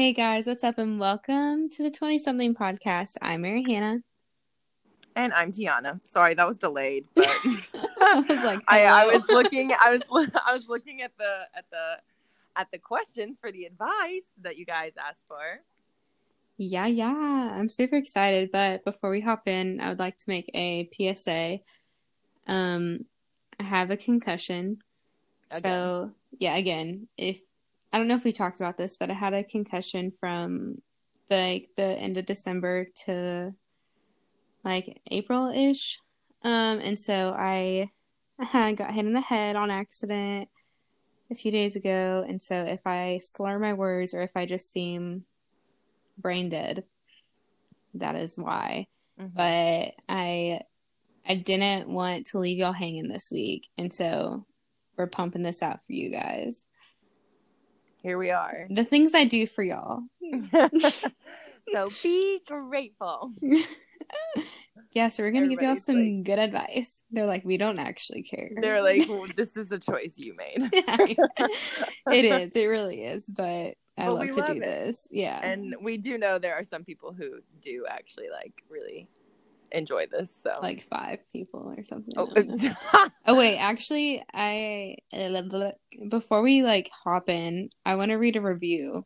[0.00, 3.18] Hey guys, what's up, and welcome to the 20 something podcast.
[3.20, 3.98] I'm Mary Hannah.
[5.14, 6.00] And I'm Tiana.
[6.04, 7.26] Sorry, that was delayed, but
[8.00, 10.00] I was like, I, I was looking I was
[10.46, 11.98] I was looking at the at the
[12.56, 15.60] at the questions for the advice that you guys asked for.
[16.56, 18.50] Yeah, yeah, I'm super excited.
[18.50, 21.58] But before we hop in, I would like to make a PSA.
[22.46, 23.04] Um,
[23.58, 24.78] I have a concussion.
[25.50, 27.42] So, yeah, again, if
[27.92, 30.76] I don't know if we talked about this, but I had a concussion from
[31.28, 33.52] the, like the end of December to
[34.64, 35.98] like April-ish.
[36.42, 37.90] Um, and so I
[38.38, 40.48] had got hit in the head on accident
[41.30, 42.24] a few days ago.
[42.26, 45.24] And so if I slur my words or if I just seem
[46.18, 46.84] brain dead,
[47.94, 48.86] that is why.
[49.18, 49.34] Mhm.
[49.34, 50.60] But I
[51.26, 53.68] I didn't want to leave y'all hanging this week.
[53.76, 54.46] And so
[54.96, 56.66] we're pumping this out for you guys.
[58.02, 58.66] Here we are.
[58.70, 60.02] The things I do for y'all.
[61.72, 63.32] so be grateful.
[64.92, 67.02] Yeah, so we're gonna give y'all some like- good advice.
[67.12, 68.50] They're like, we don't actually care.
[68.60, 70.68] They're like, well, this is a choice you made.
[70.72, 73.42] it is, it really is, but
[73.96, 74.64] I But love to love do it.
[74.64, 75.06] this.
[75.12, 75.38] Yeah.
[75.40, 79.06] And we do know there are some people who do actually like really
[79.72, 80.32] enjoy this.
[80.42, 82.14] So like five people or something.
[82.16, 82.74] oh, I don't know.
[83.26, 84.96] Oh wait, actually, I
[86.08, 89.04] before we like hop in, I want to read a review.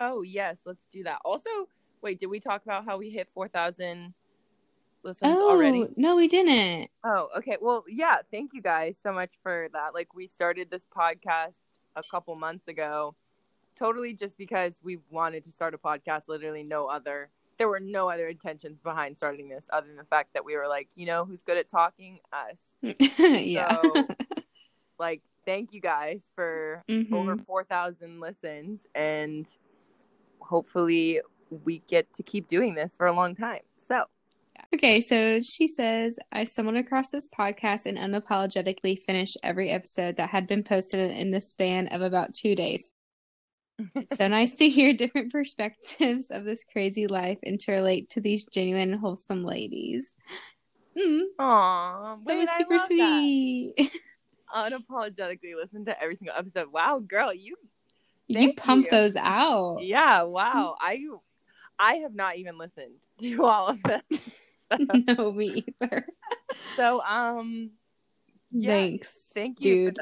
[0.00, 1.18] oh yes, let's do that.
[1.24, 1.50] Also,
[2.02, 4.14] wait, did we talk about how we hit four thousand
[5.02, 5.84] listens Oh already?
[5.96, 6.90] no, we didn't.
[7.04, 7.56] Oh, okay.
[7.60, 9.94] Well, yeah, thank you guys so much for that.
[9.94, 11.54] Like we started this podcast
[11.96, 13.14] a couple months ago,
[13.76, 18.08] totally just because we wanted to start a podcast, literally no other there were no
[18.08, 21.24] other intentions behind starting this other than the fact that we were like, you know,
[21.24, 22.20] who's good at talking?
[22.32, 22.58] Us.
[23.18, 23.68] yeah.
[23.74, 24.08] So,
[24.98, 27.12] like, thank you guys for Mhm.
[27.12, 29.46] over 4,000 listens and
[30.40, 31.20] hopefully
[31.64, 33.62] we get to keep doing this for a long time.
[33.78, 34.04] So,
[34.74, 40.28] Okay, so she says, I stumbled across this podcast and unapologetically finished every episode that
[40.28, 42.92] had been posted in the span of about two days.
[43.94, 48.20] It's so nice to hear different perspectives of this crazy life and to relate to
[48.20, 50.14] these genuine, wholesome ladies.
[50.96, 53.74] Mm, Aw, that was super sweet.
[54.54, 56.72] unapologetically listen to every single episode.
[56.72, 57.56] Wow, girl, you
[58.26, 58.90] you pump you.
[58.90, 59.78] those out.
[59.82, 60.76] yeah, wow.
[60.80, 61.04] I
[61.78, 64.02] I have not even listened to all of them.
[64.12, 64.76] so,
[65.16, 66.06] no, me either.
[66.76, 67.70] so, um
[68.50, 69.98] yeah, Thanks, thank you dude.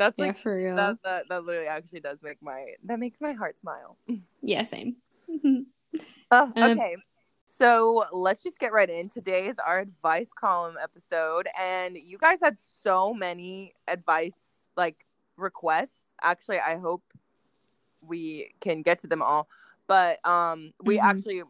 [0.00, 0.76] That's yeah, like for real.
[0.76, 3.96] that, that that literally actually does make my that makes my heart smile.
[4.42, 4.96] Yeah, same.
[6.32, 6.96] Um, okay.
[7.44, 9.08] So let's just get right in.
[9.10, 15.04] Today is our advice column episode, and you guys had so many advice like
[15.36, 16.14] requests.
[16.22, 17.02] Actually, I hope
[18.06, 19.48] we can get to them all.
[19.88, 21.02] But um, we Mhm.
[21.02, 21.42] actually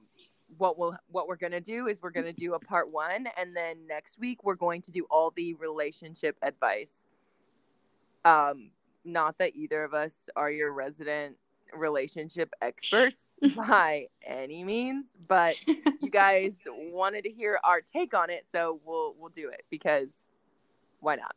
[0.57, 3.87] what we'll what we're gonna do is we're gonna do a part one, and then
[3.87, 7.10] next week we're going to do all the relationship advice.
[8.25, 8.71] Um,
[9.05, 11.37] not that either of us are your resident
[11.73, 15.57] relationship experts by any means, but
[16.01, 20.31] you guys wanted to hear our take on it, so we'll we'll do it because
[21.01, 21.35] why not?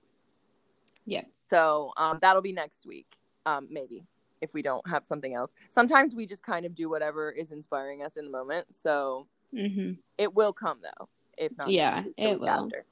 [1.05, 1.23] Yeah.
[1.49, 3.07] So um, that'll be next week,
[3.45, 4.03] um, maybe
[4.41, 5.53] if we don't have something else.
[5.69, 8.67] Sometimes we just kind of do whatever is inspiring us in the moment.
[8.71, 11.07] So hmm it will come though,
[11.37, 11.69] if not.
[11.69, 12.49] Yeah, next week, the it will.
[12.65, 12.85] After.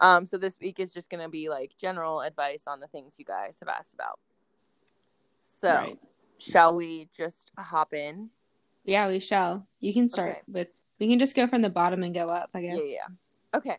[0.00, 3.24] Um, so this week is just gonna be like general advice on the things you
[3.24, 4.18] guys have asked about.
[5.40, 5.98] So Right.
[6.38, 8.30] shall we just hop in?
[8.84, 9.66] Yeah, we shall.
[9.80, 10.42] You can start Okay.
[10.48, 10.80] with.
[10.98, 12.50] We can just go from the bottom and go up.
[12.54, 12.86] I guess.
[12.86, 13.06] yeah.
[13.54, 13.78] Okay.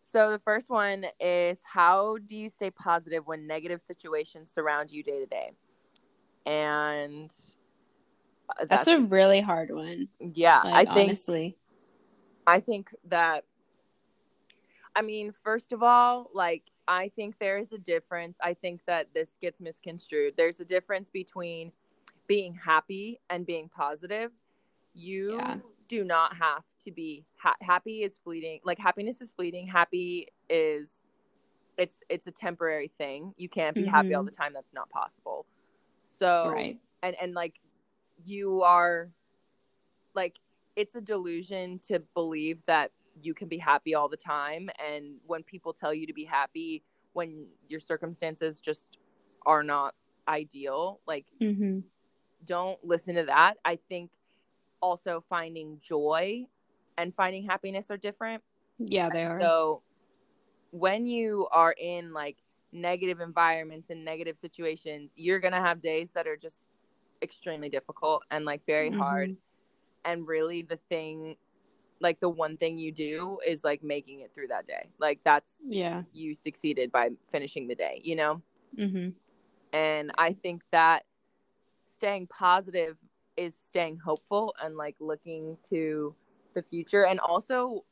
[0.00, 5.02] So the first one is how do you stay positive when negative situations surround you
[5.02, 5.52] day to day?
[6.46, 7.32] And
[8.48, 10.08] uh, That's a really hard one.
[10.20, 10.62] yeah.
[10.62, 11.56] Like I think honestly.
[12.46, 13.44] I think that
[14.96, 18.38] I mean, first of all, like I think there is a difference.
[18.42, 20.34] I think that this gets misconstrued.
[20.36, 21.72] There's a difference between
[22.26, 24.32] being happy and being positive.
[24.94, 25.58] You Yeah.
[25.88, 28.60] do not have to be ha- happy is fleeting.
[28.64, 29.66] Like happiness is fleeting.
[29.68, 31.04] Happy is
[31.76, 33.34] it's it's a temporary thing.
[33.36, 34.26] You can't be happy all Mhm.
[34.26, 34.52] the time.
[34.54, 35.46] That's not possible.
[36.04, 36.80] So Right.
[37.02, 37.60] and and like
[38.24, 39.10] you are
[40.14, 40.38] like
[40.76, 42.92] it's a delusion to believe that
[43.22, 44.68] you can be happy all the time.
[44.84, 46.82] And when people tell you to be happy
[47.12, 48.98] when your circumstances just
[49.46, 49.94] are not
[50.28, 51.80] ideal like hmm
[52.46, 53.54] don't listen to that.
[53.64, 54.10] I think
[54.80, 56.46] also finding joy
[56.98, 58.42] and finding happiness are different.
[58.78, 59.40] Yeah, they are.
[59.40, 59.82] so
[60.70, 62.36] when you are in like
[62.72, 66.68] negative environments and negative situations, you're going to have days that are just
[67.22, 68.98] extremely difficult and like very Mm-hmm.
[68.98, 69.36] hard
[70.04, 71.36] and really the thing
[72.00, 75.54] like the one thing you do is like making it through that day like that's
[75.64, 76.02] Yeah.
[76.12, 78.42] you succeeded by finishing the day you know
[78.76, 79.08] hmm
[79.72, 81.04] and i think that
[81.86, 82.96] staying positive
[83.36, 86.14] is staying hopeful and like looking to
[86.54, 87.84] the future and also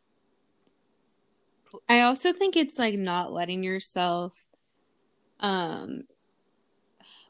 [1.88, 4.46] I also think it's like not letting yourself
[5.40, 6.04] um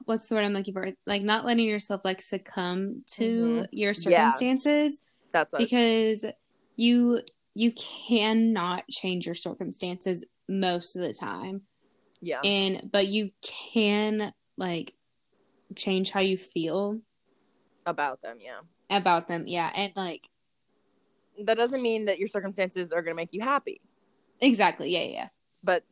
[0.05, 0.89] what's the word I'm looking for?
[1.07, 4.29] Like not letting yourself like succumb to your Yeah.
[4.29, 6.27] circumstances that's what because
[6.77, 7.21] you
[7.55, 11.63] you cannot change your circumstances most of the time.
[12.21, 14.93] yeah And but you can like
[15.77, 17.01] change how you feel
[17.87, 18.61] about them yeah
[18.91, 19.45] about them.
[19.47, 19.71] Yeah.
[19.75, 20.29] And like
[21.45, 23.81] that doesn't mean that your circumstances are going to make you happy
[24.41, 24.91] exactly.
[24.91, 25.29] Yeah, yeah.
[25.63, 25.85] but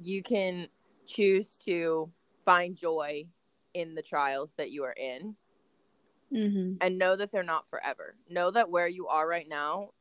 [0.00, 0.68] you can
[1.06, 2.10] choose to
[2.44, 3.26] find joy
[3.74, 5.36] in the trials that you are in
[6.30, 6.74] Mm-hmm.
[6.82, 8.14] and know that they're not forever.
[8.28, 9.92] Know that where you are right now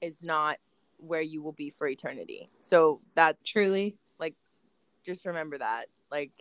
[0.00, 0.58] is not
[0.98, 2.50] where you will be for eternity.
[2.60, 3.96] So that's Truly.
[4.18, 4.34] Like
[5.04, 5.86] just remember that.
[6.10, 6.32] Like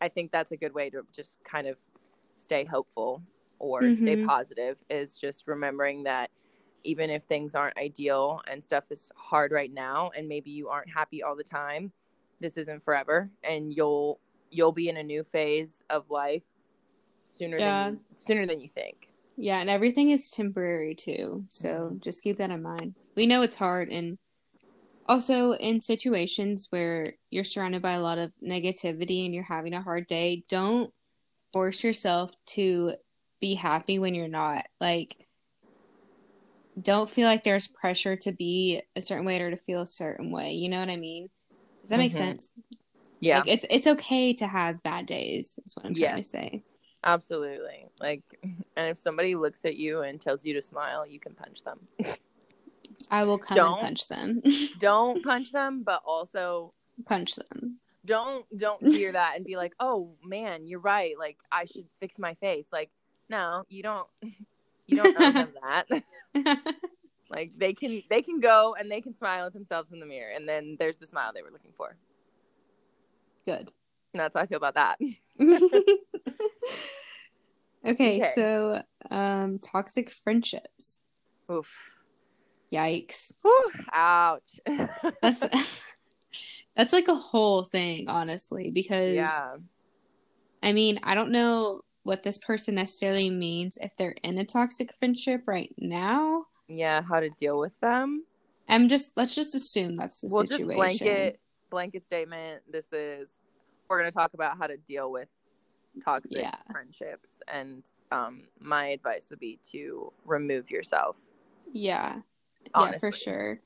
[0.00, 1.76] I think that's a good way to just kind of
[2.34, 3.22] stay hopeful
[3.58, 4.26] or stay Mhm.
[4.26, 6.30] positive is just remembering that
[6.84, 10.88] even if things aren't ideal and stuff is hard right now and maybe you aren't
[10.90, 11.90] happy all the time,
[12.40, 16.44] this isn't forever and you'll you'll be in a new phase of life
[17.24, 17.84] sooner Yeah.
[17.90, 19.10] than sooner than you think.
[19.36, 21.44] Yeah, and everything is temporary too.
[21.48, 21.98] So Mm-hmm.
[22.00, 22.94] just keep that in mind.
[23.16, 24.18] We know it's hard and
[25.06, 29.82] also in situations where you're surrounded by a lot of negativity and you're having a
[29.82, 30.92] hard day, don't
[31.52, 32.94] force yourself to
[33.40, 34.64] be happy when you're not.
[34.80, 35.16] Like
[36.80, 40.30] don't feel like there's pressure to be a certain way or to feel a certain
[40.30, 40.52] way.
[40.52, 41.28] You know what I mean?
[41.82, 42.16] Does that make Mhm.
[42.18, 42.52] sense?
[43.20, 43.38] Yeah.
[43.38, 46.16] Like it's it's okay to have bad days, is what I'm trying Yes.
[46.16, 46.62] to say.
[47.06, 47.86] Absolutely.
[48.00, 51.62] Like, and if somebody looks at you and tells you to smile, you can punch
[51.62, 51.78] them.
[53.10, 53.78] I will come Don't.
[53.78, 54.42] and punch them.
[54.80, 56.74] don't punch them, but also
[57.06, 57.78] punch them.
[58.04, 61.14] don't don't hear that and be like, "Oh man, you're right.
[61.18, 62.90] Like I should fix my face." Like,
[63.30, 64.08] no, you don't.
[64.86, 66.66] You don't owe them that.
[67.30, 70.32] like they can they can go and they can smile at themselves in the mirror,
[70.34, 71.96] and then there's the smile they were looking for.
[73.46, 73.70] Good.
[74.12, 74.98] And that's how I feel about that.
[77.86, 78.20] okay, Okay.
[78.20, 78.80] so
[79.10, 81.00] um toxic friendships.
[81.50, 81.72] Oof.
[82.72, 83.32] Yikes.
[83.92, 84.60] Ouch.
[85.22, 85.44] That's
[86.76, 89.54] that's like a whole thing, honestly, because yeah.
[90.62, 94.92] I mean, I don't know what this person necessarily means if they're in a toxic
[94.98, 96.46] friendship right now.
[96.68, 97.02] Yeah.
[97.02, 98.24] How to deal with them?
[98.68, 100.66] I'm just let's just assume that's the we'll situation.
[100.66, 101.40] just blanket
[101.70, 103.28] blanket statement this is
[103.88, 105.28] we're going to talk about how to deal with
[106.04, 106.56] toxic Yeah.
[106.70, 107.82] friendships and
[108.12, 111.16] um my advice would be to remove yourself
[111.72, 112.20] Yeah.
[112.74, 113.60] Yeah, for sure.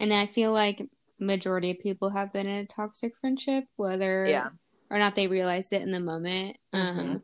[0.00, 0.88] And I feel like
[1.18, 4.48] majority of people have been in a toxic friendship, whether yeah
[4.90, 6.58] or not they realized it in the moment.
[6.72, 7.22] Um, Mhm.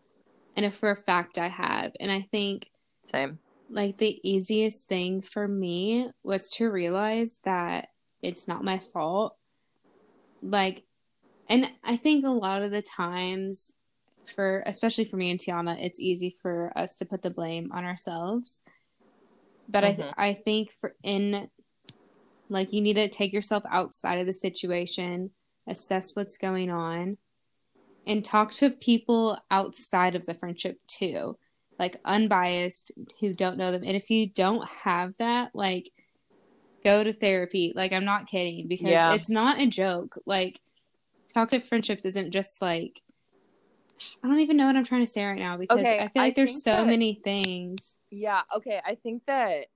[0.57, 2.71] and if for a fact I have, and I think
[3.05, 3.39] same
[3.69, 7.89] like the easiest thing for me was to realize that
[8.23, 9.37] it's not my fault.
[10.43, 10.85] Like,
[11.49, 13.73] and I think a lot of the times,
[14.25, 17.85] for especially for me and Tiana, it's easy for us to put the blame on
[17.85, 18.63] ourselves.
[19.69, 20.15] But Mhm.
[20.19, 21.49] I I think for in
[22.49, 25.31] like you need to take yourself outside of the situation,
[25.67, 27.19] assess what's going on,
[28.07, 31.39] and talk to people outside of the friendship too
[31.79, 35.91] like unbiased who don't know them and if you don't have that like
[36.85, 39.13] go to therapy like i'm not kidding because Yeah.
[39.15, 40.61] it's not a joke like
[41.33, 43.01] toxic friendships isn't just like
[44.23, 46.23] i don't even know what i'm trying to say right now because Okay, i feel
[46.23, 47.99] like I there's so that- many things.
[48.11, 49.67] Yeah okay i think that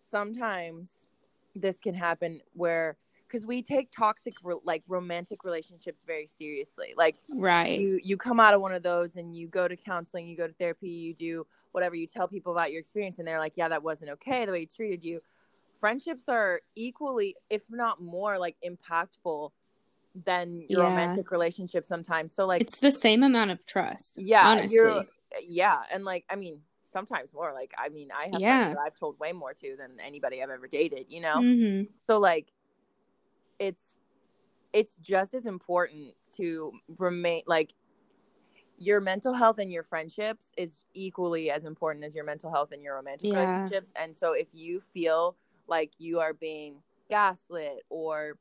[0.00, 1.06] sometimes
[1.54, 6.94] this can happen where because we take toxic like romantic relationships very seriously.
[6.96, 7.78] Like right.
[7.78, 10.46] you you come out of one of those and you go to counseling you go
[10.46, 13.68] to therapy you do whatever you tell people about your experience and they're like yeah
[13.68, 15.20] that wasn't okay the way he treated you.
[15.78, 19.50] Friendships are equally if not more like impactful
[20.24, 20.88] than your Yeah.
[20.88, 25.08] romantic relationship sometimes so like it's the same amount of trust yeah honestly
[25.42, 28.58] yeah and like i mean sometimes more like i mean i have Yeah.
[28.58, 31.82] friends that i've told way more to than anybody i've ever dated you know hmm
[32.06, 32.52] so like
[33.58, 33.98] it's
[34.72, 37.72] it's just as important to remain like
[38.76, 42.82] your mental health and your friendships is equally as important as your mental health and
[42.82, 43.40] your romantic Yeah.
[43.40, 46.76] relationships and so if you feel like you are being
[47.10, 48.38] gaslit or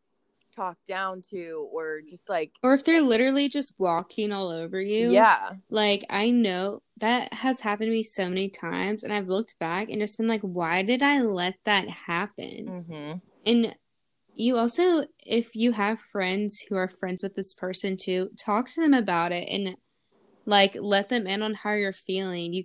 [0.57, 5.11] talked down to or just like or if they're literally just walking all over you.
[5.11, 9.57] yeah Like I know that has happened to me so many times and I've looked
[9.59, 12.83] back and just been like, why did I let that happen?
[12.85, 13.75] hmm And
[14.35, 18.81] you also, if you have friends who are friends with this person too, talk to
[18.81, 19.75] them about it and
[20.45, 22.53] like let them in on how you're feeling.
[22.53, 22.63] You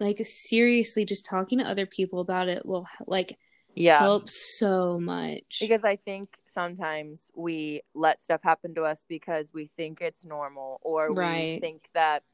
[0.00, 3.36] like seriously, just talking to other people about it will like
[3.74, 5.60] yeah help so much.
[5.60, 6.28] because i think
[6.62, 11.60] sometimes we let stuff happen to us because we think it's normal or we Right.
[11.60, 12.24] think that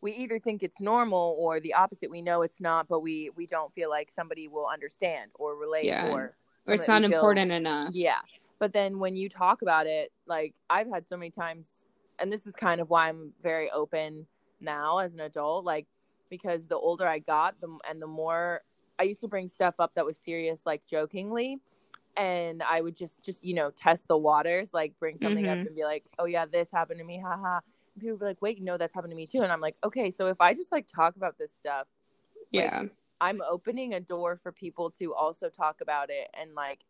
[0.00, 3.46] we either think it's normal or the opposite we know it's not but we we
[3.46, 6.10] don't feel like somebody will understand or relate Yeah.
[6.12, 6.32] or
[6.66, 7.90] or it's not we feel- important enough.
[7.94, 8.20] Yeah.
[8.58, 11.86] But then when you talk about it, like I've had so many times,
[12.18, 14.26] and this is kind of why I'm very open
[14.60, 15.86] now as an adult, like
[16.28, 18.62] because the older I got, the and the more
[18.98, 21.58] I used to bring stuff up that was serious, like jokingly,
[22.16, 25.66] and I would just just you know test the waters, like bring something up Mhm.
[25.66, 27.60] and be like, oh yeah, this happened to me, haha.
[27.94, 29.76] And people would be like, wait, no, that's happened to me too, and I'm like,
[29.84, 31.86] okay, so if I just like talk about this stuff,
[32.52, 32.84] Yeah.
[33.20, 36.80] I'm opening a door for people to also talk about it and like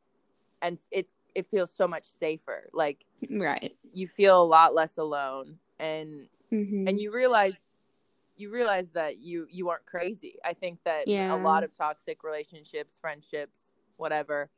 [0.63, 2.69] and it it feels so much safer.
[2.73, 3.75] Like Right.
[3.93, 7.55] you feel a lot less alone and hmm and you realize
[8.37, 10.37] you realize that you you aren't crazy.
[10.45, 11.35] I think that Yeah.
[11.35, 14.51] a lot of toxic relationships, friendships, whatever,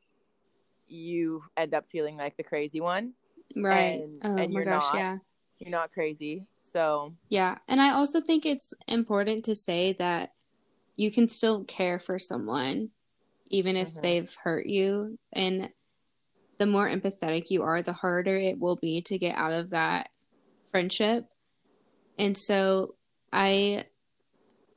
[0.91, 3.13] you end up feeling like the crazy one.
[3.55, 4.01] Right.
[4.01, 4.95] and- oh and my you're gosh, not.
[4.95, 5.17] yeah.
[5.59, 6.45] You're not crazy.
[6.61, 7.57] So, Yeah.
[7.67, 10.33] And I also think it's important to say that
[10.95, 12.91] you can still care for someone
[13.47, 14.01] even if Mhm.
[14.01, 15.19] they've hurt you.
[15.33, 15.71] And
[16.57, 20.09] the more empathetic you are, the harder it will be to get out of that
[20.71, 21.25] friendship.
[22.17, 22.95] And so
[23.33, 23.85] I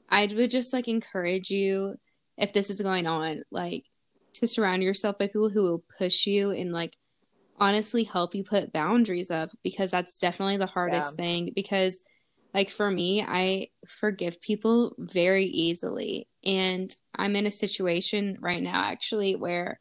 [0.08, 1.98] I would just like encourage you
[2.36, 3.84] if this is going on, like
[4.34, 6.96] to surround yourself by people who will push you and like
[7.58, 11.24] honestly help you put boundaries up because that's definitely the hardest Yeah.
[11.24, 12.02] thing because
[12.54, 18.84] like for me I forgive people very easily and I'm in a situation right now
[18.84, 19.78] actually where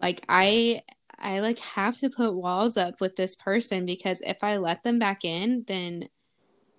[0.00, 0.82] like I
[1.18, 4.98] I like have to put walls up with this person because if I let them
[4.98, 6.08] back in then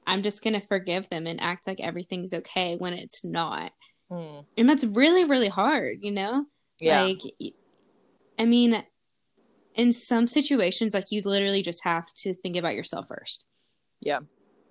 [0.07, 3.71] I'm just going to forgive them and act like everything's okay when it's not.
[4.09, 6.45] mm, And that's really really hard, you know?
[6.79, 7.03] Yeah.
[7.03, 7.19] Like,
[8.39, 8.83] I mean,
[9.75, 13.45] in some situations, like you literally just have to think about yourself first.
[14.01, 14.19] Yeah.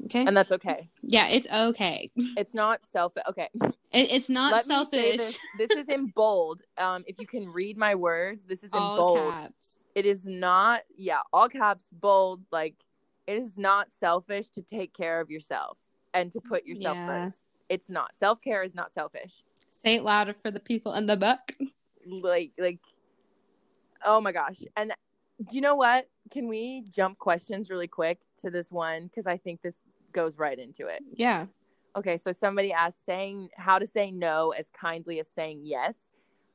[0.07, 0.25] Okay.
[0.27, 0.91] and that's okay.
[1.03, 2.11] yeah, it's okay.
[2.37, 3.23] It's not selfish.
[3.29, 3.49] okay.
[3.93, 5.17] it's not Let selfish.
[5.17, 5.39] this.
[5.59, 6.63] This is in bold.
[6.77, 9.33] Um, if you can read my words, this is in All bold.
[9.33, 9.81] caps.
[9.95, 12.43] It is not, yeah, all caps, bold.
[12.51, 12.75] Like,
[13.27, 15.79] it is not selfish to take care of yourself
[16.13, 17.07] and to put yourself Yeah.
[17.27, 17.41] first.
[17.69, 18.15] It's not.
[18.17, 19.45] Self care is not selfish.
[19.71, 21.55] Say it louder for the people in the book.
[22.07, 22.81] Like, like,
[24.05, 24.63] oh my gosh.
[24.77, 24.93] And
[25.49, 26.09] do you know what?
[26.31, 29.05] Can we jump questions really quick to this one?
[29.07, 31.03] Because I think this goes right into it.
[31.13, 31.47] Yeah.
[31.97, 35.95] Okay, so somebody asked saying how to say no as kindly as saying yes.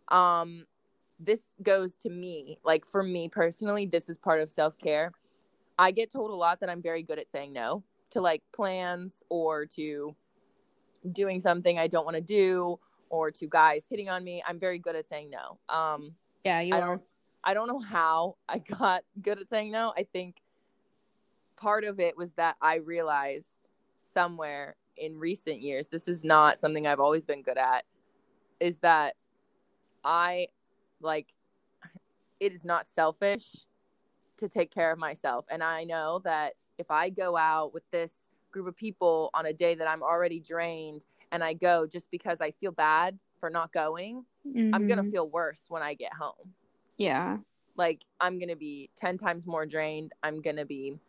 [0.10, 0.66] Um
[1.20, 2.58] this goes to me.
[2.64, 5.12] Like for me personally, this is part of self-care.
[5.78, 9.24] I get told a lot that I'm very good at saying no to like plans
[9.30, 10.16] or to
[11.12, 14.44] doing something I don't want to do or to guys hitting on me.
[14.48, 15.60] I'm very good at saying no.
[15.74, 16.88] Um Yeah, you I are.
[16.88, 17.02] don't
[17.44, 19.94] I don't know how I got good at saying no.
[19.98, 20.42] I think
[21.58, 23.70] part of it was that I realized
[24.02, 27.86] somewhere in recent years, this is not something I've always been good at,
[28.60, 29.16] is that
[30.04, 30.48] I
[31.02, 31.28] like
[32.40, 33.66] it is not selfish
[34.38, 35.46] to take care of myself.
[35.50, 39.54] And I know that if I go out with this group of people on a
[39.54, 43.72] day that I'm already drained and I go just because I feel bad for not
[43.72, 44.26] going,
[44.74, 46.54] I'm going to feel worse when I get home.
[46.98, 47.38] Yeah.
[47.78, 50.12] like i'm gonna be 10 times more drained.
[50.22, 51.00] I'm gonna be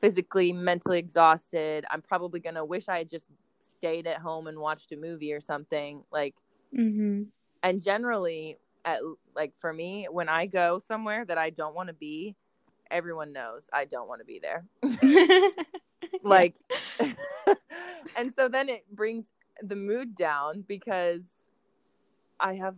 [0.00, 1.84] physically mentally exhausted.
[1.90, 3.28] I'm probably gonna wish i had just
[3.60, 6.02] stayed at home and watched a movie or something.
[6.10, 6.34] Like
[6.74, 7.24] hmm
[7.62, 9.00] and generally at
[9.36, 12.34] like for me when i go somewhere that i don't want to be
[12.90, 14.64] everyone knows i don't want to be there.
[16.22, 16.54] Like
[18.16, 19.26] and so then it brings
[19.62, 21.22] the mood down because
[22.38, 22.76] i have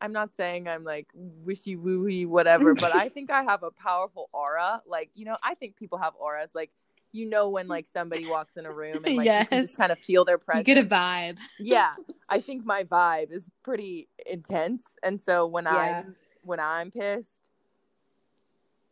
[0.00, 4.28] i'm not saying i'm like wishy wooey whatever but i think i have a powerful
[4.32, 6.70] aura like you know i think people have auras like
[7.12, 9.92] you know when like somebody walks in a room and like you can just kind
[9.92, 11.38] of feel their you presence get a vibe.
[11.58, 11.94] yeah
[12.28, 15.76] i think my vibe is pretty intense and so when Yeah.
[15.76, 17.48] i'm when i'm pissed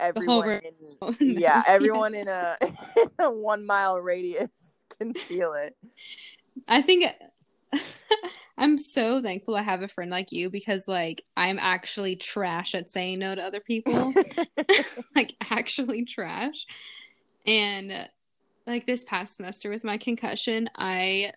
[0.00, 0.60] everyone in,
[1.40, 1.64] yeah knows.
[1.68, 2.56] everyone in a,
[2.96, 4.50] in a one mile radius
[4.98, 5.76] can feel it
[6.66, 7.04] I think
[8.58, 12.90] I'm so thankful I have a friend like you because like I'm actually trash at
[12.90, 14.12] saying no to other people.
[15.14, 16.66] like actually trash.
[17.46, 18.08] And
[18.66, 21.32] like this past semester with my concussion, I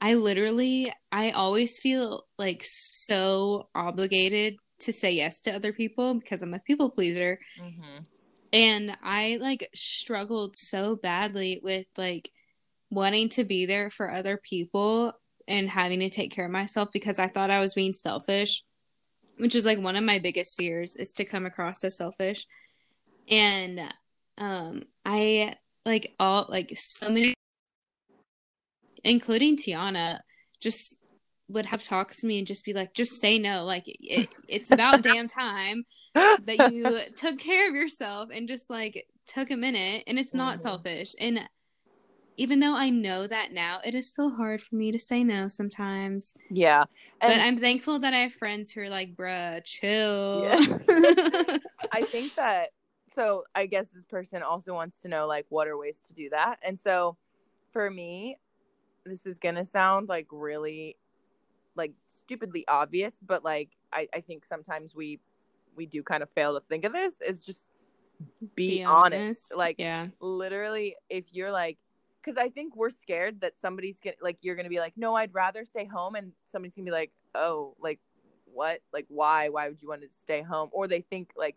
[0.00, 6.42] I literally I always feel like so obligated to say yes to other people because
[6.42, 7.38] I'm a people pleaser.
[7.62, 7.98] Mm-hmm.
[8.52, 12.30] And I like struggled so badly with like
[12.90, 15.12] wanting to be there for other people
[15.46, 18.62] and having to take care of myself because I thought I was being selfish,
[19.38, 22.46] which is like one of my biggest fears is to come across as selfish.
[23.28, 23.80] And
[24.38, 25.54] um I
[25.84, 27.34] like all like so many
[29.02, 30.20] including Tiana
[30.60, 30.96] just
[31.48, 34.70] would have talks to me and just be like just say no like it, it's
[34.70, 40.04] about damn time that you took care of yourself and just like took a minute
[40.06, 40.60] and it's not mm-hmm.
[40.60, 41.40] selfish and
[42.40, 45.48] even though I know that now, it is still hard for me to say no
[45.48, 46.34] sometimes.
[46.48, 46.84] Yeah.
[47.20, 50.44] And but I'm thankful that I have friends who are like, bruh, chill.
[50.44, 50.56] Yeah.
[51.92, 52.70] I think that,
[53.14, 56.30] so I guess this person also wants to know, like, what are ways to do
[56.30, 56.58] that?
[56.62, 57.18] And so
[57.72, 58.38] for me,
[59.04, 60.96] this is going to sound like really,
[61.76, 65.20] like, stupidly obvious, but like, I, I think sometimes we,
[65.76, 67.66] we do kind of fail to think of this is just
[68.54, 69.14] be, be honest.
[69.52, 69.54] honest.
[69.54, 70.06] Like, yeah.
[70.20, 71.76] literally, if you're like,
[72.22, 75.34] because I think we're scared that somebody's gonna like you're gonna be like, no, I'd
[75.34, 78.00] rather stay home, and somebody's gonna be like, oh, like
[78.52, 80.68] what, like why, why would you want to stay home?
[80.72, 81.56] Or they think like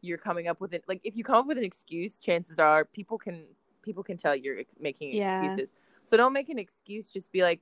[0.00, 2.84] you're coming up with it, like if you come up with an excuse, chances are
[2.84, 3.44] people can
[3.82, 5.42] people can tell you're ex- making yeah.
[5.42, 5.72] excuses.
[6.04, 7.12] So don't make an excuse.
[7.12, 7.60] Just be like,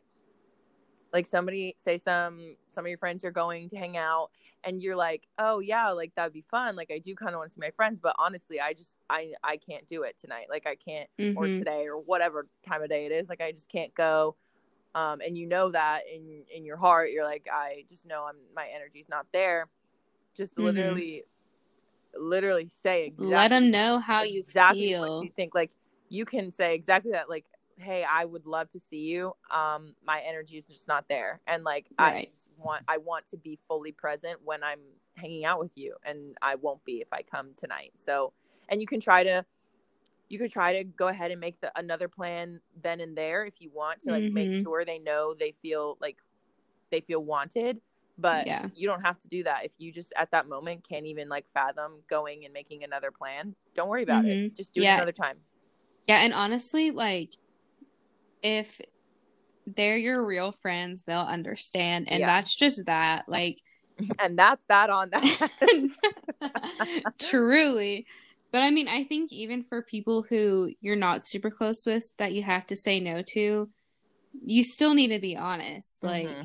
[1.12, 4.30] like somebody say some some of your friends are going to hang out
[4.66, 6.74] and you're like, oh yeah, like that'd be fun.
[6.74, 9.32] Like I do kind of want to see my friends, but honestly, I just I
[9.42, 10.46] I can't do it tonight.
[10.50, 11.38] Like I can't mm-hmm.
[11.38, 13.28] or today or whatever time of day it is.
[13.28, 14.34] Like I just can't go.
[14.94, 18.36] Um, and you know that in in your heart, you're like, I just know I'm
[18.54, 19.68] my energy's not there.
[20.36, 20.64] Just mm-hmm.
[20.64, 21.24] literally,
[22.18, 23.28] literally say exactly.
[23.28, 25.16] Let them know how you exactly feel.
[25.16, 25.70] What you think like
[26.08, 27.30] you can say exactly that.
[27.30, 27.44] Like
[27.78, 31.62] hey i would love to see you um my energy is just not there and
[31.62, 32.28] like right.
[32.58, 34.80] i want i want to be fully present when i'm
[35.14, 38.32] hanging out with you and i won't be if i come tonight so
[38.68, 39.44] and you can try to
[40.28, 43.60] you could try to go ahead and make the another plan then and there if
[43.60, 44.34] you want to like mm-hmm.
[44.34, 46.16] make sure they know they feel like
[46.90, 47.80] they feel wanted
[48.18, 48.66] but yeah.
[48.74, 51.44] you don't have to do that if you just at that moment can't even like
[51.52, 54.46] fathom going and making another plan don't worry about mm-hmm.
[54.46, 54.92] it just do yeah.
[54.92, 55.36] it another time
[56.06, 57.34] yeah and honestly like
[58.42, 58.80] if
[59.66, 62.10] they're your real friends, they'll understand.
[62.10, 62.26] And yeah.
[62.26, 63.24] that's just that.
[63.28, 63.60] Like,
[64.18, 65.90] and that's that on that.
[67.18, 68.06] Truly.
[68.52, 72.32] But I mean, I think even for people who you're not super close with that
[72.32, 73.68] you have to say no to,
[74.44, 76.02] you still need to be honest.
[76.02, 76.42] Like, mm-hmm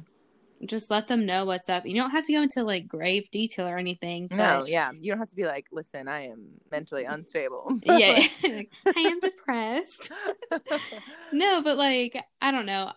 [0.65, 1.86] just let them know what's up.
[1.86, 4.28] You don't have to go into like grave detail or anything.
[4.28, 4.36] But...
[4.36, 4.91] No, yeah.
[4.91, 7.13] You don't have to be like, listen, I am mentally mm-hmm.
[7.13, 7.80] unstable.
[7.84, 8.24] yeah.
[8.86, 10.12] I am depressed.
[11.32, 12.91] no, but like, I don't know.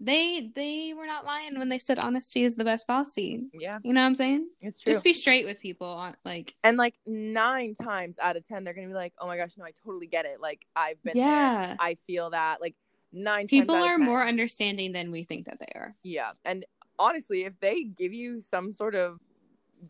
[0.00, 3.46] They they were not lying when they said honesty is the best policy.
[3.52, 3.80] Yeah.
[3.82, 4.48] You know what I'm saying?
[4.60, 4.92] It's true.
[4.92, 8.74] Just be straight with people on like And like nine times out of ten they're
[8.74, 10.40] gonna be like, Oh my gosh, no, I totally get it.
[10.40, 11.66] Like I've been yeah.
[11.66, 11.76] there.
[11.80, 12.60] I feel that.
[12.60, 12.76] Like
[13.12, 15.96] nine people are more understanding than we think that they are.
[16.04, 16.30] Yeah.
[16.44, 16.64] And
[16.98, 19.20] honestly, if they give you some sort of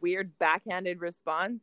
[0.00, 1.62] weird backhanded response,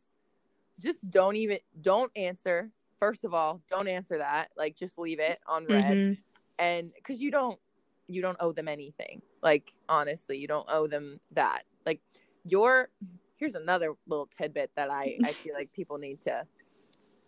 [0.79, 2.71] just don't even don't answer.
[2.99, 4.49] First of all, don't answer that.
[4.57, 5.83] Like just leave it on red.
[5.83, 6.21] Mm-hmm.
[6.59, 7.59] And cuz you don't
[8.07, 9.21] you don't owe them anything.
[9.41, 11.63] Like honestly, you don't owe them that.
[11.85, 12.01] Like
[12.43, 12.89] your
[13.37, 16.45] here's another little tidbit that I I feel like people need to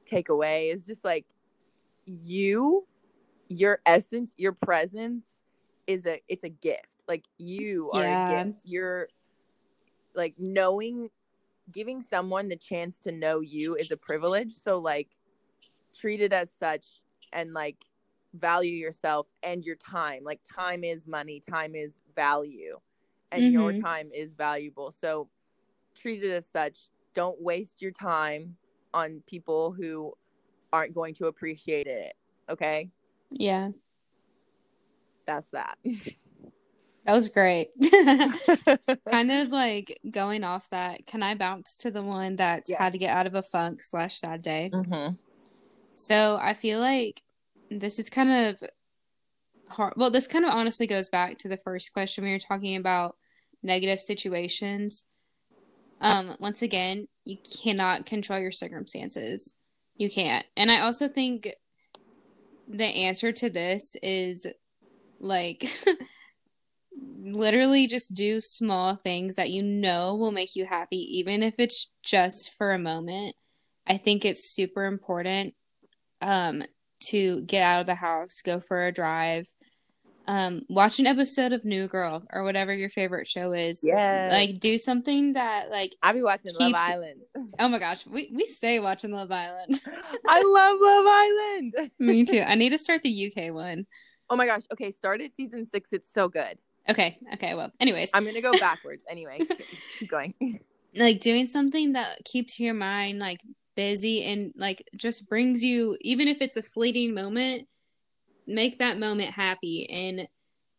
[0.05, 1.25] take away is just like
[2.05, 2.87] you
[3.49, 5.25] your essence, your presence
[5.87, 7.03] is a it's a gift.
[7.07, 8.29] Like you are yeah.
[8.29, 8.63] a gift.
[8.65, 9.07] You're
[10.13, 11.09] like knowing
[11.71, 14.51] giving someone the chance to know you is a privilege.
[14.51, 15.09] So like
[15.97, 16.85] treat it as such
[17.33, 17.85] and like
[18.33, 20.23] value yourself and your time.
[20.23, 22.77] Like time is money, time is value.
[23.31, 23.53] And mm-hmm.
[23.53, 24.91] your time is valuable.
[24.91, 25.27] So
[25.95, 26.77] treat it as such.
[27.13, 28.55] Don't waste your time
[28.93, 30.13] on people who
[30.71, 32.15] aren't going to appreciate it.
[32.49, 32.89] Okay?
[33.31, 33.69] Yeah
[35.27, 35.77] that's that.
[37.05, 37.69] That was great.
[39.09, 42.79] kind of like going off that, can I bounce to the one that's yes.
[42.79, 44.69] how to get out of a funk slash sad day?
[44.73, 45.15] Mm-hmm.
[45.93, 47.21] So I feel like
[47.71, 48.63] this is kind of
[49.69, 49.93] hard.
[49.95, 53.15] Well, this kind of honestly goes back to the first question we were talking about
[53.63, 55.05] negative situations.
[56.01, 59.57] Um, once again, you cannot control your circumstances.
[59.95, 60.45] You can't.
[60.55, 61.49] And I also think
[62.67, 64.45] the answer to this is
[65.19, 65.65] like
[67.21, 71.91] literally just do small things that you know will make you happy, even if it's
[72.03, 73.35] just for a moment.
[73.85, 75.53] I think it's super important
[76.21, 76.63] um,
[77.05, 79.47] to get out of the house, go for a drive,
[80.27, 83.81] um, watch an episode of New Girl or whatever your favorite show is.
[83.81, 84.27] Yeah.
[84.29, 87.21] Like do something that like I'll be watching Love Island.
[87.59, 89.79] oh my gosh, we, we stay watching Love Island.
[90.27, 91.91] I love Love Island.
[91.99, 92.43] Me too.
[92.45, 93.85] I need to start the UK one.
[94.29, 94.63] Oh my gosh.
[94.71, 95.93] Okay, start at season six.
[95.93, 96.57] It's so good.
[96.89, 97.17] Okay.
[97.33, 97.53] Okay.
[97.53, 99.03] Well, anyways, I'm gonna go backwards.
[99.09, 99.39] anyway,
[99.97, 100.33] keep going.
[100.95, 103.41] like doing something that keeps your mind like
[103.75, 107.67] busy and like just brings you, even if it's a fleeting moment,
[108.45, 110.27] make that moment happy and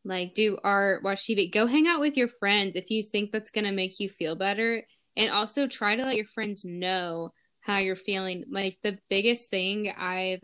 [0.04, 3.50] like do art, watch TV, go hang out with your friends if you think that's
[3.50, 4.82] gonna make you feel better.
[5.16, 7.30] And also try to let your friends know
[7.61, 8.44] how you're feeling.
[8.50, 10.42] Like the biggest thing I've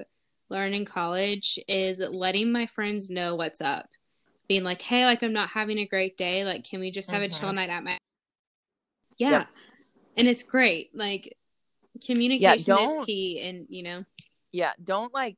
[0.50, 3.86] learned in college is letting my friends know what's up.
[4.48, 6.44] Being like, hey, like I'm not having a great day.
[6.44, 7.54] Like, can we just have a chill Mhm.
[7.54, 7.98] night at my
[9.16, 9.30] Yeah.
[9.30, 9.48] Yep.
[10.16, 10.90] And it's great.
[10.94, 11.34] Like
[12.04, 14.04] communication is key and you know,
[14.52, 15.36] Yeah, don't like,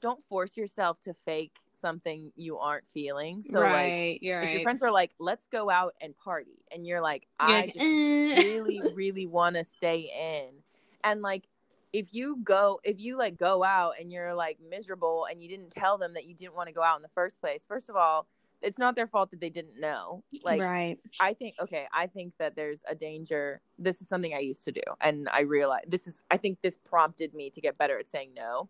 [0.00, 3.42] don't force yourself to fake something you aren't feeling.
[3.42, 4.54] So like, right, you're if right.
[4.54, 7.72] your friends are like, "Let's go out and party," and you're like, You're "I like,
[7.72, 10.10] just "Eh." really, really want to stay
[10.48, 10.62] in,"
[11.04, 11.44] and like.
[11.92, 15.70] If you go, if you like go out and you're like miserable and you didn't
[15.70, 17.96] tell them that you didn't want to go out in the first place, first of
[17.96, 18.26] all,
[18.62, 20.22] it's not their fault that they didn't know.
[20.42, 20.98] Like, right.
[21.20, 23.60] I think okay, I think that there's a danger.
[23.78, 26.76] This is something I used to do and I realized this is I think this
[26.76, 28.68] prompted me to get better at saying no.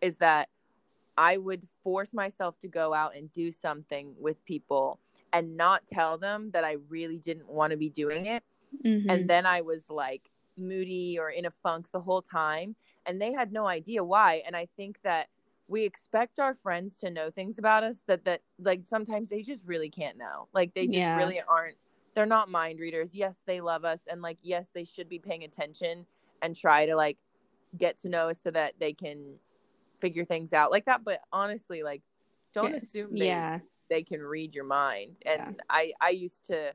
[0.00, 0.48] Is that
[1.16, 5.00] I would force myself to go out and do something with people
[5.32, 8.42] and not tell them that I really didn't want to be doing it
[8.84, 9.10] Mhm.
[9.10, 13.32] and then I was like moody or in a funk the whole time and they
[13.32, 15.28] had no idea why and I think that
[15.68, 19.64] we expect our friends to know things about us that that like sometimes they just
[19.64, 21.16] really can't know like they just Yeah.
[21.16, 21.76] really aren't
[22.14, 25.44] they're not mind readers yes they love us and like yes they should be paying
[25.44, 26.04] attention
[26.42, 27.18] and try to like
[27.78, 29.34] get to know us so that they can
[30.00, 32.02] figure things out like that but honestly like
[32.52, 32.82] don't Yes.
[32.82, 33.58] assume they, yeah.
[33.88, 35.50] they can read your mind and Yeah.
[35.70, 36.72] i i used to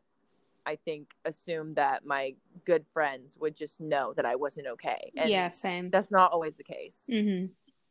[0.65, 2.33] i think assume that my
[2.65, 5.89] good friends would just know that i wasn't okay and yeah, same.
[5.89, 7.47] that's not always the case Mm-hmm.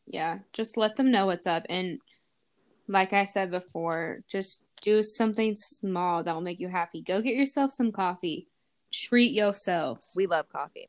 [0.06, 1.64] Yeah, just let them know what's up.
[1.68, 2.00] And
[2.88, 7.02] like I said before, just do something small that will make you happy.
[7.02, 8.48] Go get yourself some coffee.
[8.92, 10.04] Treat yourself.
[10.14, 10.88] we love coffee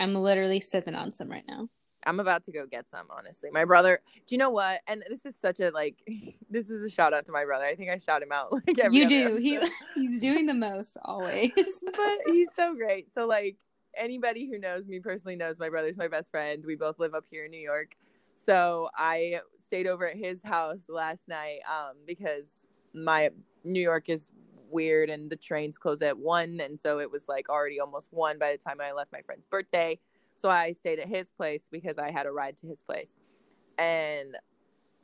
[0.00, 1.68] I'm literally sipping on some right now.
[2.06, 5.24] I'm about to go get some honestly my brother do you know what and this
[5.24, 5.96] is such a like
[6.50, 8.78] this is a shout out to my brother i think i shout him out like
[8.78, 9.36] every you do.
[9.36, 9.58] He
[9.94, 11.52] he's doing the most always.
[11.54, 13.12] but he's so great.
[13.12, 13.56] So like
[13.96, 16.64] anybody who knows me personally knows my brother's my best friend.
[16.66, 17.94] We both live up here in New York.
[18.34, 23.30] So I stayed over at his house last night um, because my
[23.64, 24.30] New York is
[24.70, 28.38] weird and the trains close at one, and so it was like already almost one
[28.38, 29.98] by the time I left my friend's birthday.
[30.42, 33.14] So I stayed at his place because I had a ride to his place,
[33.78, 34.36] and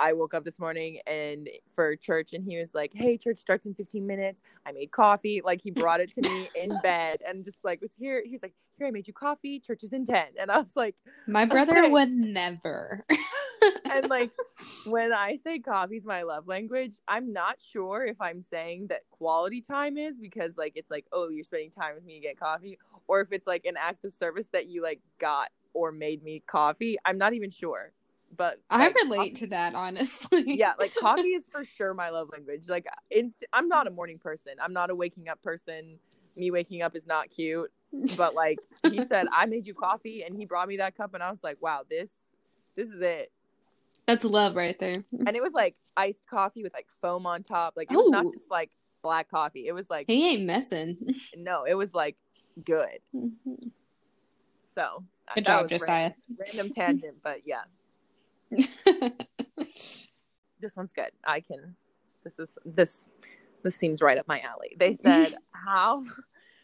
[0.00, 3.66] I woke up this morning and for church and he was like, Hey, church starts
[3.66, 4.42] in 15 minutes.
[4.66, 5.40] I made coffee.
[5.44, 8.22] Like he brought it to me in bed and just like was here.
[8.24, 9.60] He was like, Here, I made you coffee.
[9.60, 10.26] Church is in 10.
[10.40, 10.96] And I was like,
[11.26, 11.90] My brother Okay.
[11.90, 13.04] would never.
[13.90, 14.32] and like
[14.84, 19.60] when I say coffee's my love language, I'm not sure if I'm saying that quality
[19.60, 22.78] time is because like it's like, oh, you're spending time with me to get coffee,
[23.08, 26.42] or if it's like an act of service that you like got or made me
[26.46, 26.96] coffee.
[27.04, 27.92] I'm not even sure.
[28.36, 30.44] But I like, relate to that honestly.
[30.46, 34.18] yeah like coffee is for sure my love language like inst- i'm not a morning
[34.18, 35.98] person i'm not a waking up person
[36.36, 37.70] me waking up is not cute
[38.18, 38.58] but like
[38.90, 41.42] he said i made you coffee and he brought me that cup and i was
[41.42, 42.10] like wow this
[42.76, 43.32] this is it
[44.06, 45.02] That's love right there.
[45.26, 48.26] and it was like iced coffee with like foam on top like it was not
[48.30, 48.70] just like
[49.02, 50.98] black coffee it was like He ain't messing.
[51.36, 52.16] no it was like
[52.64, 52.98] good
[54.74, 56.12] so uh, Good job, Josiah.
[56.28, 57.62] random, random tangent but yeah
[60.60, 61.10] this one's good.
[61.24, 61.76] I can.
[62.24, 63.08] This is this.
[63.62, 64.76] This seems right up my alley.
[64.78, 66.04] They said how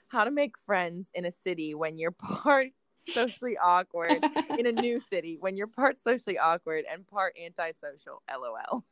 [0.09, 2.68] how to make friends in a city when you're part
[3.07, 4.24] socially awkward
[4.59, 8.22] in a new city when you're part socially awkward and part antisocial.
[8.30, 8.85] LOL.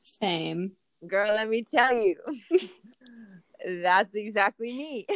[0.00, 0.72] Same.
[1.06, 2.16] Girl, let me tell you,
[3.82, 5.06] that's exactly me.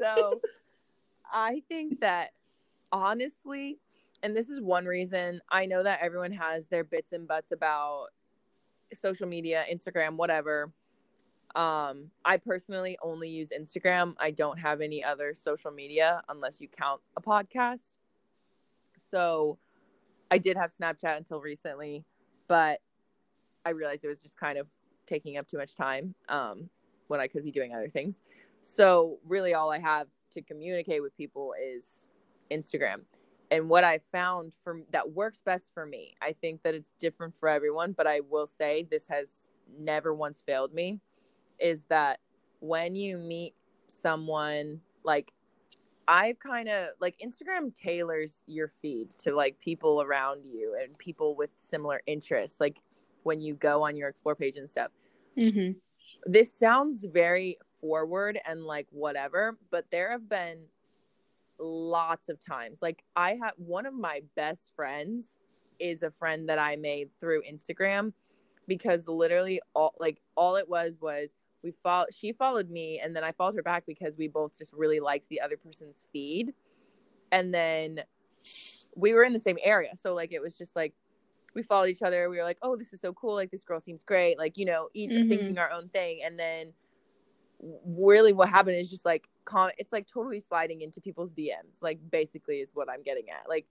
[0.00, 0.40] So
[1.32, 2.30] I think that
[2.92, 3.78] honestly,
[4.22, 8.08] and this is one reason I know that everyone has their bits and butts about
[8.92, 10.72] social media, Instagram, whatever.
[11.54, 14.14] Um, I personally only use Instagram.
[14.18, 17.96] I don't have any other social media unless you count a podcast.
[19.00, 19.58] So
[20.30, 22.04] I did have Snapchat until recently,
[22.46, 22.80] but
[23.64, 24.68] I realized it was just kind of
[25.06, 26.68] taking up too much time um,
[27.08, 28.22] when I could be doing other things.
[28.60, 32.06] So really, all I have to communicate with people is
[32.50, 33.00] Instagram.
[33.50, 37.34] And what I found from that works best for me, I think that it's different
[37.34, 41.00] for everyone, but I will say this has never once failed me,
[41.58, 42.20] is that
[42.60, 43.54] when you meet
[43.88, 45.32] someone like
[46.06, 51.36] I've kind of like Instagram tailors your feed to like people around you and people
[51.36, 52.60] with similar interests.
[52.60, 52.80] Like
[53.22, 54.90] when you go on your explore page and stuff.
[55.38, 55.78] Mm-hmm.
[56.24, 60.58] This sounds very forward and like whatever, but there have been
[61.58, 62.80] lots of times.
[62.82, 65.38] Like I have one of my best friends
[65.78, 68.12] is a friend that I made through Instagram
[68.66, 71.30] because literally all like all it was was
[71.62, 74.72] we follow she followed me and then I followed her back because we both just
[74.72, 76.54] really liked the other person's feed.
[77.32, 78.02] And then
[78.96, 79.94] we were in the same area.
[79.96, 80.94] So like it was just like
[81.54, 82.30] we followed each other.
[82.30, 83.34] We were like, "Oh, this is so cool.
[83.34, 85.28] Like this girl seems great." Like, you know, each mm-hmm.
[85.28, 86.20] thinking our own thing.
[86.24, 86.72] And then
[87.84, 91.82] really what happened is just like com- it's like totally sliding into people's DMs.
[91.82, 93.48] Like basically is what I'm getting at.
[93.48, 93.66] Like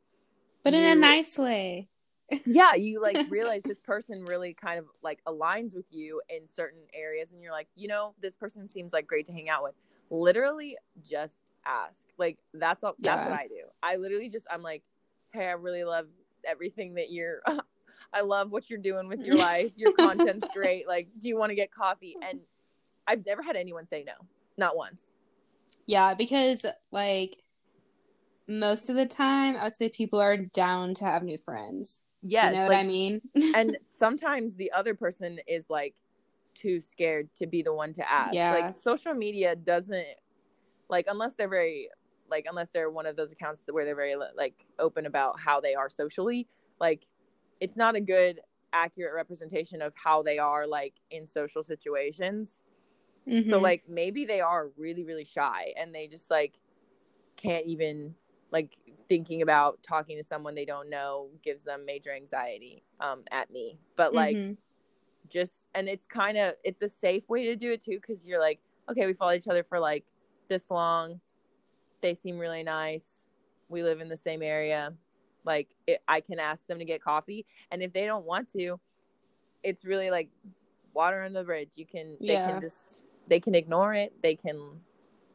[0.63, 1.89] but in you, a nice way.
[2.45, 6.81] yeah, you like realize this person really kind of like aligns with you in certain
[6.93, 9.73] areas and you're like, "You know, this person seems like great to hang out with."
[10.11, 12.07] Literally just ask.
[12.17, 13.63] Like that's all that's what I do.
[13.81, 14.83] I literally just I'm like,
[15.31, 16.07] "Hey, I really love
[16.45, 17.41] everything that you're
[18.13, 19.71] I love what you're doing with your life.
[19.75, 20.87] Your content's great.
[20.87, 22.41] Like, do you want to get coffee?" And
[23.09, 24.13] I've never had anyone say no.
[24.55, 25.13] Not once.
[25.87, 27.41] Yeah, because like
[28.47, 32.03] most of the time I would say people are down to have new friends.
[32.21, 32.49] Yes.
[32.49, 33.21] You know like, what I mean?
[33.55, 35.95] and sometimes the other person is like
[36.53, 38.33] too scared to be the one to ask.
[38.33, 38.53] Yeah.
[38.53, 40.05] Like social media doesn't
[40.87, 41.89] like unless they're very
[42.29, 45.73] like unless they're one of those accounts where they're very like open about how they
[45.73, 46.47] are socially,
[46.79, 47.07] like
[47.59, 48.41] it's not a good
[48.71, 52.67] accurate representation of how they are like in social situations.
[53.29, 53.49] Mm-hmm.
[53.49, 56.59] So like maybe they are really really shy and they just like
[57.37, 58.15] can't even
[58.51, 63.51] like thinking about talking to someone they don't know gives them major anxiety um at
[63.51, 63.79] me.
[63.95, 64.53] But like mm-hmm.
[65.29, 68.39] just and it's kind of it's a safe way to do it too cuz you're
[68.39, 70.05] like okay, we follow each other for like
[70.47, 71.21] this long.
[72.01, 73.27] They seem really nice.
[73.67, 74.93] We live in the same area.
[75.45, 78.79] Like it, I can ask them to get coffee and if they don't want to,
[79.61, 80.29] it's really like
[80.93, 81.69] water on the bridge.
[81.75, 82.49] You can they yeah.
[82.49, 84.79] can just they can ignore it they can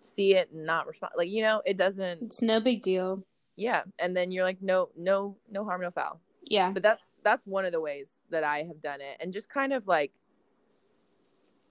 [0.01, 3.25] see it and not respond like you know it doesn't it's no big deal.
[3.57, 6.21] Yeah and then you're like no no no harm no foul.
[6.45, 6.71] Yeah.
[6.73, 9.73] But that's that's one of the ways that i have done it and just kind
[9.73, 10.13] of like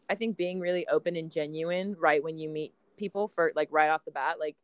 [0.10, 3.90] i think being really open and genuine right when you meet people for like right
[3.90, 4.56] off the bat like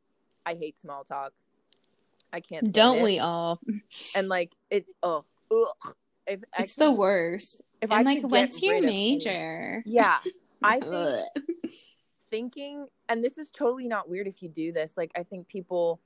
[0.46, 1.34] i hate small talk.
[2.32, 3.04] I can't don't it.
[3.04, 3.60] we all?
[4.16, 5.96] And like it oh ugh.
[6.28, 7.64] If it's the worst.
[7.82, 10.20] if and I like what's your major any, yeah
[10.64, 11.74] I think
[12.30, 14.98] thinking, and this is totally not weird if you do this.
[14.98, 16.00] Like, I think people,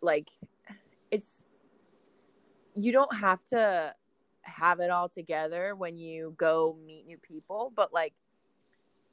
[0.00, 0.30] like,
[1.10, 1.46] it's,
[2.74, 3.94] you don't have to
[4.42, 8.14] have it all together when you go meet new people, but like,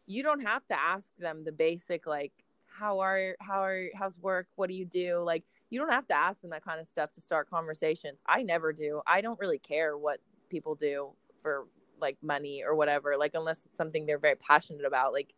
[0.07, 2.31] you don't have to ask them the basic, like,
[2.67, 4.47] how are, how are, how's work?
[4.55, 5.19] What do you do?
[5.19, 8.21] Like, you don't have to ask them that kind of stuff to start conversations.
[8.25, 9.01] I never do.
[9.07, 10.19] I don't really care what
[10.49, 11.65] people do for
[11.99, 15.33] like money or whatever like unless it's something they're very passionate about like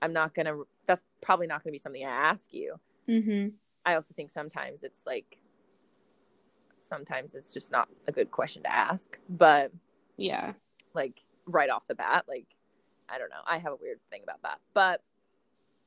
[0.00, 2.76] i'm not gonna that's probably not gonna be something i ask you.
[3.08, 3.48] Mm-hmm.
[3.84, 5.38] i also think sometimes it's like
[6.76, 9.72] sometimes it's just not a good question to ask but
[10.16, 10.52] yeah.
[10.94, 12.46] like right off the bat like
[13.08, 13.42] i don't know.
[13.46, 14.58] I have a weird thing about that.
[14.72, 15.02] But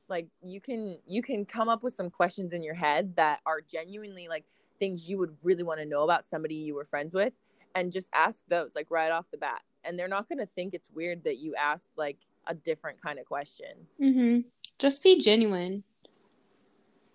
[0.08, 3.60] like you can you can come up with some questions in your head that are
[3.60, 4.44] genuinely like
[4.78, 7.32] things you would really want to know about somebody you were friends with
[7.76, 9.60] and just ask those like right off the bat.
[9.84, 13.20] And they're not going to think it's weird that you asked like a different kind
[13.20, 13.86] of question.
[14.02, 14.40] Mm-hmm.
[14.80, 15.84] just be genuine.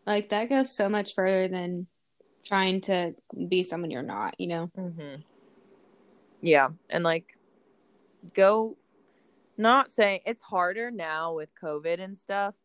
[0.05, 1.87] Like that goes so much further than
[2.45, 3.15] trying to
[3.47, 4.71] be someone you're not you know?
[4.77, 5.21] Mm-hmm.
[6.41, 7.37] yeah and like
[8.33, 8.77] go
[9.57, 12.55] not saying it's harder now with covid and stuff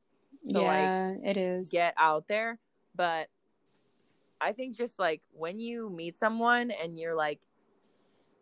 [0.49, 1.71] to yeah like it is.
[1.71, 2.59] get out there
[2.95, 3.29] but
[4.41, 7.41] i think just like when you meet someone and you're like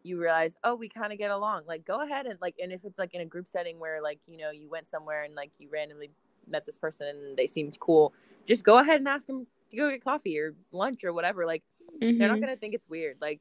[0.05, 2.85] you realize oh we kind of get along like go ahead and like and if
[2.85, 5.51] it's like in a group setting where like you know you went somewhere and like
[5.59, 6.11] you randomly
[6.47, 8.13] met this person and they seemed cool
[8.47, 11.63] just go ahead and ask them to go get coffee or lunch or whatever like
[12.01, 12.19] mm-hmm.
[12.19, 12.45] they're not mm-hmm.
[12.45, 13.41] gonna think it's weird like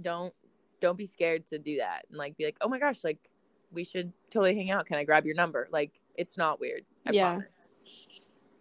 [0.00, 0.32] don't
[0.80, 3.18] don't be scared to do that and like be like oh my gosh like
[3.72, 7.10] we should totally hang out can i grab your number like it's not weird I
[7.10, 7.40] yeah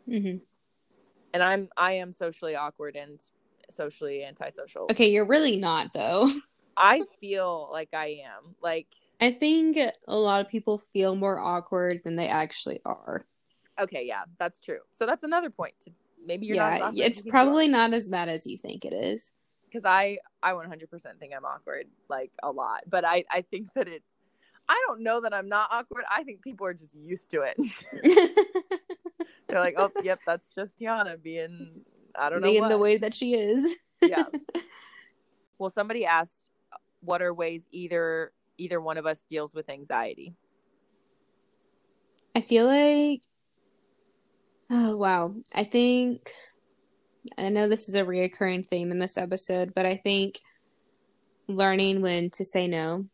[0.10, 0.38] mm-hmm.
[1.34, 3.20] and i'm i am socially awkward and
[3.70, 6.32] socially antisocial okay you're really not though
[6.78, 8.56] I feel like I am.
[8.62, 8.88] Like
[9.20, 13.26] I think a lot of people feel more awkward than they actually are.
[13.80, 14.80] Okay, yeah, that's true.
[14.92, 15.74] So that's another point.
[15.86, 15.92] To,
[16.26, 16.94] maybe you're yeah, not.
[16.98, 19.32] it's probably not as bad as you think it is.
[19.66, 22.82] Because I, I 100% think I'm awkward, like a lot.
[22.90, 24.04] But I, I think that it.
[24.68, 26.04] I don't know that I'm not awkward.
[26.10, 27.58] I think people are just used to it.
[29.48, 31.82] They're like, oh, yep, that's just Tiana being,
[32.16, 32.70] I don't know, being what.
[32.70, 33.78] the way that she is.
[34.02, 34.24] yeah.
[35.58, 36.50] Well, somebody asked,
[37.02, 40.36] what are ways either either one of us deals with anxiety?
[42.36, 43.24] I feel like
[44.70, 45.36] Oh wow.
[45.54, 46.32] I think
[47.38, 50.40] I know this is a reoccurring theme in this episode, but I think
[51.48, 53.06] learning when to say no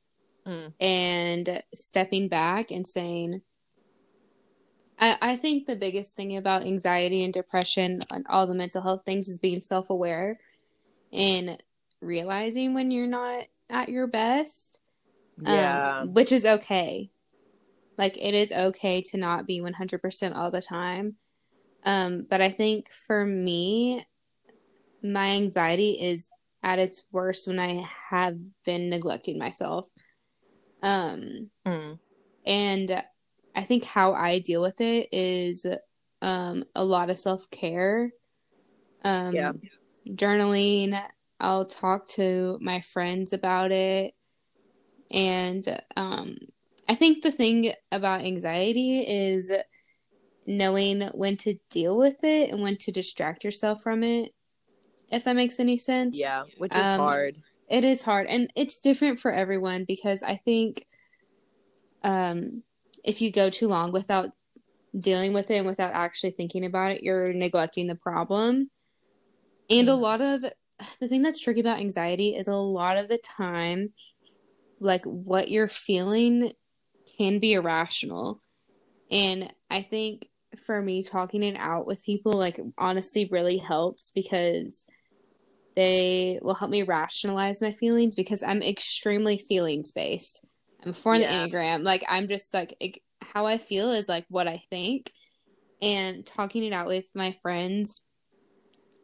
[0.45, 0.71] mm.
[0.79, 3.41] and stepping back and saying
[4.99, 9.03] I, I think the biggest thing about anxiety and depression and all the mental health
[9.05, 10.39] things is being self aware
[11.11, 11.61] and
[12.01, 14.79] realizing when you're not at your best.
[15.39, 15.99] Yeah.
[16.01, 17.11] Um, which is okay.
[17.97, 21.15] Like it is okay to not be 100% all the time
[21.87, 24.05] um, but I think for me,
[25.01, 26.29] my anxiety is
[26.61, 29.87] at its worst when I have been neglecting myself.
[30.83, 31.97] Um, mm.
[32.45, 33.03] And
[33.55, 35.65] I think how I deal with it is
[36.21, 38.11] um, a lot of self care.
[39.03, 39.51] Um, yeah.
[40.09, 41.01] Journaling.
[41.39, 44.13] I'll talk to my friends about it.
[45.11, 46.37] And um,
[46.89, 49.53] I think the thing about anxiety is
[50.47, 54.33] knowing when to deal with it and when to distract yourself from it
[55.11, 57.35] if that makes any sense yeah which is um, hard
[57.69, 60.85] it is hard and it's different for everyone because i think
[62.03, 62.63] um
[63.03, 64.29] if you go too long without
[64.97, 68.69] dealing with it and without actually thinking about it you're neglecting the problem
[69.69, 69.91] and mm.
[69.91, 70.45] a lot of
[70.99, 73.93] the thing that's tricky about anxiety is a lot of the time
[74.79, 76.51] like what you're feeling
[77.17, 78.41] can be irrational
[79.09, 80.27] and i think
[80.65, 84.85] for me talking it out with people like honestly really helps because
[85.77, 90.43] they will help me rationalize my feelings because I'm extremely feelings based.
[90.83, 91.45] I'm for yeah.
[91.45, 91.83] the Enneagram.
[91.83, 95.11] Like I'm just like it, how I feel is like what I think.
[95.79, 98.03] And talking it out with my friends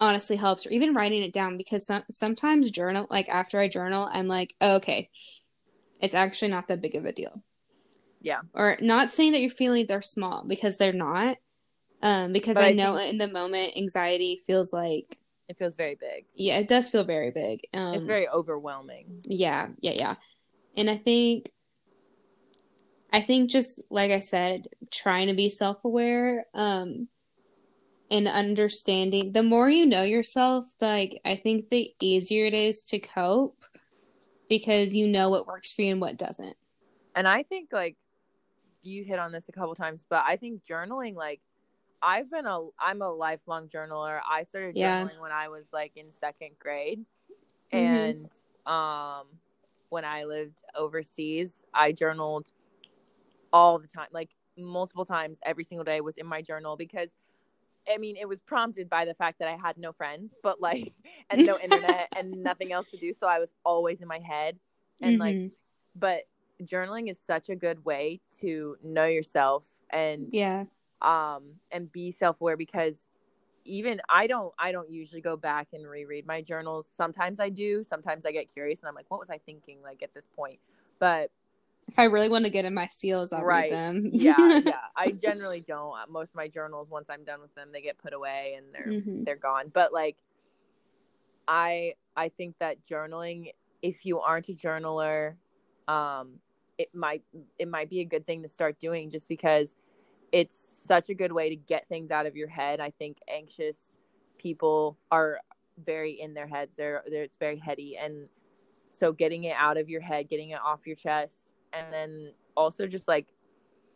[0.04, 4.10] honestly helps or even writing it down because some, sometimes journal like after I journal
[4.12, 5.10] I'm like, oh, okay,
[6.02, 7.42] it's actually not that big of a deal.
[8.22, 8.42] Yeah.
[8.54, 11.38] Or not saying that your feelings are small because they're not.
[12.02, 15.16] Um, because I, I, know in the moment anxiety feels like
[15.48, 16.26] it feels very big.
[16.36, 17.62] Yeah, it does feel very big.
[17.74, 19.22] Um, it's very overwhelming.
[19.24, 20.16] Yeah, yeah, yeah.
[20.76, 21.50] And I think
[23.14, 27.08] I think just like I said, trying to be self-aware um
[28.14, 33.00] and understanding the more you know yourself, like I think the easier it is to
[33.00, 33.66] cope
[34.48, 36.56] because you know what works for you and what doesn't.
[37.16, 37.98] And I think like
[38.84, 41.42] you hit on this a couple times, but I think journaling like
[42.04, 44.20] I've been a I'm a lifelong journaler.
[44.30, 45.20] I started journaling yeah.
[45.20, 47.04] when I was like in second grade.
[47.74, 47.78] Mm-hmm.
[47.78, 48.32] And
[48.72, 49.26] um
[49.90, 52.52] when I lived overseas, I journaled
[53.52, 57.16] all the time, like multiple times every single day was in my journal because
[57.92, 60.94] I mean, it was prompted by the fact that I had no friends, but like,
[61.30, 63.14] and no internet and nothing else to do.
[63.14, 64.58] So I was always in my head.
[65.02, 65.22] And mm-hmm.
[65.22, 65.52] like,
[65.96, 66.22] but
[66.64, 70.66] journaling is such a good way to know yourself and yeah,
[71.02, 73.12] um and be self-aware because
[73.66, 76.88] even I don't I don't usually go back and reread my journals.
[76.92, 77.84] Sometimes I do.
[77.84, 80.60] Sometimes I get curious and I'm like, what was I thinking like at this point?
[81.00, 81.32] But
[81.88, 83.64] if I really want to get in my feels, I'll right.
[83.64, 84.10] read them.
[84.14, 84.72] yeah, yeah.
[84.96, 85.96] I generally don't.
[86.10, 89.00] Most of my journals, once I'm done with them, they get put away and they're
[89.00, 89.24] mm-hmm.
[89.24, 89.72] they're gone.
[89.74, 90.18] But like,
[91.48, 95.36] I I think that journaling, if you aren't a journaler,
[95.88, 96.36] um,
[96.78, 97.24] it might
[97.60, 99.76] it might be a good thing to start doing just because
[100.32, 102.80] it's such a good way to get things out of your head.
[102.80, 104.00] I think anxious
[104.38, 105.40] people are
[105.86, 106.78] very in their heads.
[106.78, 108.28] They're, they're it's very heady and
[108.88, 112.88] so getting it out of your head, getting it off your chest and then also
[112.88, 113.28] just like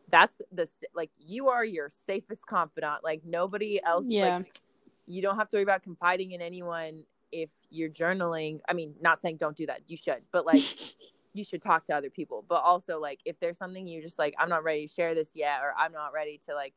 [0.10, 3.04] that's the like you are your safest confidant.
[3.04, 4.38] Like nobody else yeah.
[4.38, 4.62] like
[5.06, 8.60] you don't have to worry about confiding in anyone if you're journaling.
[8.68, 9.82] I mean, not saying don't do that.
[9.88, 10.22] You should.
[10.32, 10.62] But like
[11.38, 14.34] you should talk to other people but also like if there's something you just like
[14.39, 16.74] i'm not ready to share this yet or i'm not ready to like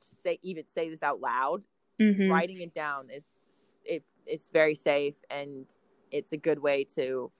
[0.00, 1.62] say even say this out loud
[2.00, 2.30] mm-hmm.
[2.30, 3.40] writing it down is
[3.84, 5.66] it's it's very safe and
[6.10, 7.30] it's a good way to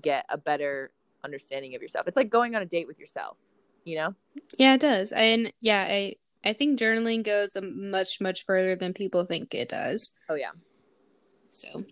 [0.00, 0.90] get a better
[1.24, 2.06] understanding of yourself.
[2.08, 3.38] It's like going on a date with yourself
[3.84, 4.14] you know?
[4.58, 5.12] Yeah it does.
[5.12, 6.14] And yeah i
[6.44, 10.12] i think journaling goes much much further than people think it does.
[10.28, 10.52] Oh yeah.
[11.50, 11.84] So.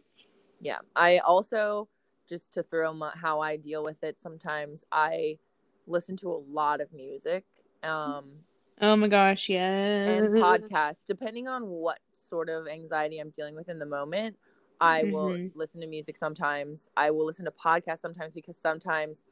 [0.61, 0.79] Yeah.
[0.95, 1.89] I also
[2.29, 5.39] just to throw my, how I deal with it sometimes I
[5.87, 7.45] listen to a lot of music.
[7.83, 8.35] Um,
[8.81, 9.69] Oh my gosh, yeah.
[9.69, 14.37] and podcasts depending on what sort of anxiety i'm dealing with in the moment
[14.81, 15.51] i will Mhm.
[15.55, 19.25] listen to music sometimes i will listen to podcasts sometimes because sometimes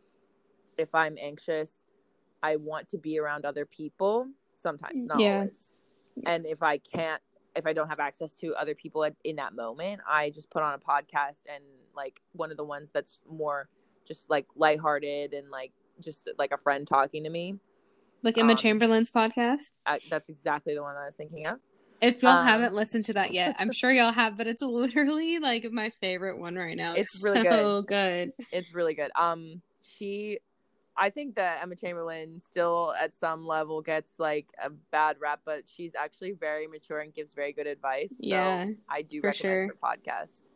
[0.77, 1.85] if i'm anxious
[2.43, 5.41] i want to be around other people sometimes not Yeah.
[5.41, 5.73] always
[6.25, 7.23] and if i can't
[7.55, 10.75] if i don't have access to other people in that moment i just put on
[10.75, 11.63] a podcast and
[11.95, 13.69] like one of the ones that's more
[14.07, 17.59] just like lighthearted and like just like a friend talking to me
[18.23, 19.75] Like Emma um, Chamberlain's podcast.
[19.87, 21.59] I, that's exactly the one that i was thinking of
[22.01, 25.39] If y'all um, haven't listened to that yet, I'm sure y'all have, but it's literally
[25.39, 26.95] like my favorite one right now.
[26.95, 28.33] It's It's, really so good.
[28.53, 29.11] it's really good.
[29.17, 30.39] Um, she,
[30.97, 35.63] I think that Emma Chamberlain still at some level gets like a bad rap, but
[35.67, 38.11] she's actually very mature and gives very good advice.
[38.11, 40.49] So Yeah, I do recommend her podcast.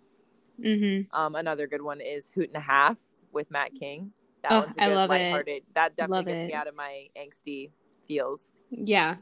[0.62, 1.14] Mm-hmm.
[1.18, 2.99] Um, another good one is Hoot and a Half
[3.32, 4.12] with Matt King.
[4.43, 5.11] That Oh, one's a I good, love
[5.47, 5.64] it.
[5.74, 7.70] That definitely Love gets me out of my angsty
[8.07, 8.53] feels.
[8.70, 9.16] Yeah.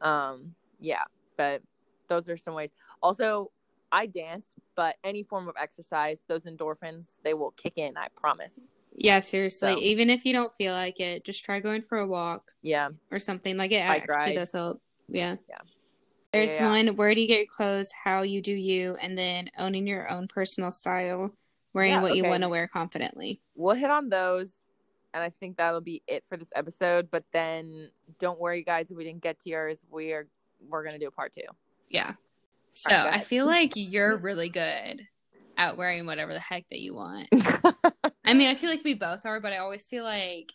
[0.00, 1.04] Um, yeah,
[1.36, 1.62] but
[2.08, 2.70] those are some ways.
[3.02, 3.50] Also,
[3.92, 7.96] I dance, but any form of exercise, those endorphins, they will kick in.
[7.96, 8.72] I promise.
[8.94, 9.72] Yeah, seriously.
[9.74, 12.90] So- Even if you don't feel like it, just try going for a walk Yeah.
[13.10, 13.56] or something.
[13.56, 14.34] Like it actually ride.
[14.34, 14.80] does help.
[15.08, 15.36] Yeah.
[15.48, 15.58] Yeah.
[16.32, 16.68] There's Yeah.
[16.68, 20.08] one where do you get your clothes, how you do you, and then owning your
[20.10, 21.30] own personal style,
[21.72, 23.40] wearing Yeah, what you want to wear confidently.
[23.54, 24.62] we'll hit on those
[25.12, 28.96] and i think that'll be it for this episode but then don't worry guys if
[28.96, 30.26] we didn't get to yours we are
[30.68, 31.42] we're gonna do a part two
[31.90, 32.12] Yeah.
[32.70, 35.06] So go I feel like you're really good
[35.56, 37.28] at wearing whatever the heck that you want.
[38.24, 40.52] I mean, I feel like we both are, but I always feel like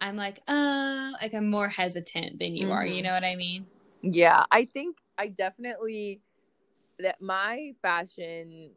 [0.00, 2.86] I'm like, uh, like I'm more hesitant than you are.
[2.86, 3.04] You Mhm.
[3.04, 3.66] know what I mean?
[4.02, 6.22] yeah i think i definitely
[6.98, 8.70] that my fashion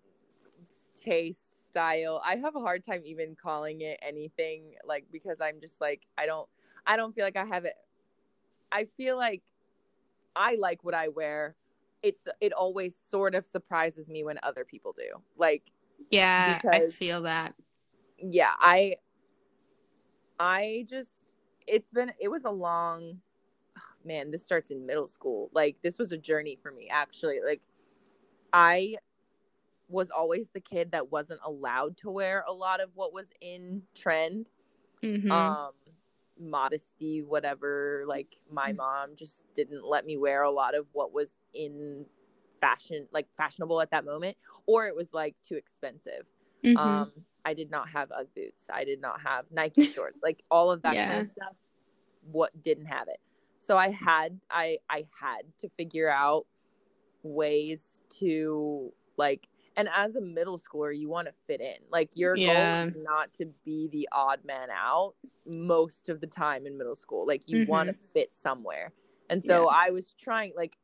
[1.01, 5.79] taste style i have a hard time even calling it anything like because i'm just
[5.79, 6.49] like i don't
[6.85, 7.75] i don't feel like i have it
[8.71, 9.43] i feel like
[10.35, 11.55] i like what i wear.
[12.01, 15.21] It's it always sort of surprises me when other people do.
[15.37, 15.71] Like
[16.11, 17.53] Yeah, I feel that.
[18.17, 18.95] yeah i
[20.39, 21.35] i just
[21.67, 23.19] it's been it was a long
[24.05, 25.49] man this starts in middle school.
[25.53, 27.39] Like this was a journey for me actually.
[27.45, 27.61] Like
[28.51, 28.95] i
[29.89, 33.83] was always the kid that wasn't allowed to wear a lot of what was in
[33.95, 34.49] trend.
[35.03, 35.31] Mhm.
[35.31, 35.71] um
[36.39, 38.77] modesty whatever like my Mm.
[38.77, 42.05] mom just didn't let me wear a lot of what was in
[42.59, 46.25] fashion like fashionable at that moment or it was like too expensive
[46.63, 46.77] Mhm.
[46.77, 47.11] um,
[47.45, 48.69] I did not have UGG boots.
[48.71, 50.17] I did not have Nike shorts.
[50.23, 51.55] Like all of that kind of stuff.
[52.31, 53.19] What didn't have it.
[53.59, 56.45] So I had I I had to figure out
[57.21, 61.77] ways to like and as a middle schooler you want to fit in.
[61.89, 62.47] Like your Yeah.
[62.47, 65.13] goal is not to be the odd man out
[65.45, 67.25] most of the time in middle school.
[67.25, 68.91] Like you want to fit somewhere.
[69.29, 69.73] And so Mm-hmm.
[69.73, 69.87] Yeah.
[69.87, 70.77] I was trying like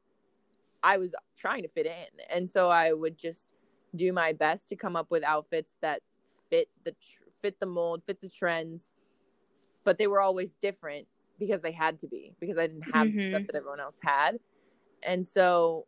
[0.81, 2.19] I was trying to fit in.
[2.29, 3.53] And so I would just
[3.95, 6.01] do my best to come up with outfits that
[6.49, 8.93] fit the tr- fit the mold, fit the trends,
[9.83, 13.29] but they were always different because they had to be because I didn't have the
[13.29, 14.39] stuff that everyone else had.
[15.03, 15.85] And so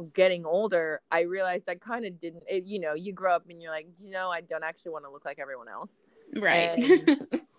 [0.00, 3.60] getting older, I realized I kind of didn't it, you know, you grow up and
[3.60, 6.04] you're like, you know, I don't actually want to look like everyone else.
[6.36, 6.78] right.
[6.78, 7.26] and-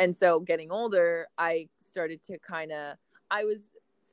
[0.00, 2.96] And so getting older, I started to kind of
[3.30, 3.58] I was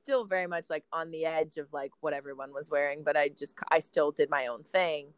[0.02, 3.30] still very much like on the edge of like what everyone was wearing, but I
[3.30, 5.14] just I still did my own thing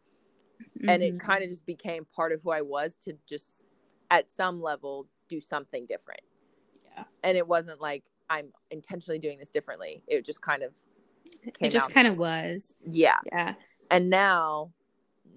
[0.88, 1.54] and it kind of mm-hmm.
[1.54, 3.64] just became part of who I was to just
[4.12, 6.22] at some level do something different.
[6.86, 7.04] Yeah.
[7.24, 10.04] And it wasn't like I'm intentionally doing this differently.
[10.08, 10.74] It just kind of
[11.60, 12.76] it just kind of was.
[12.90, 13.18] yeah.
[13.32, 13.54] Yeah.
[13.92, 14.72] And now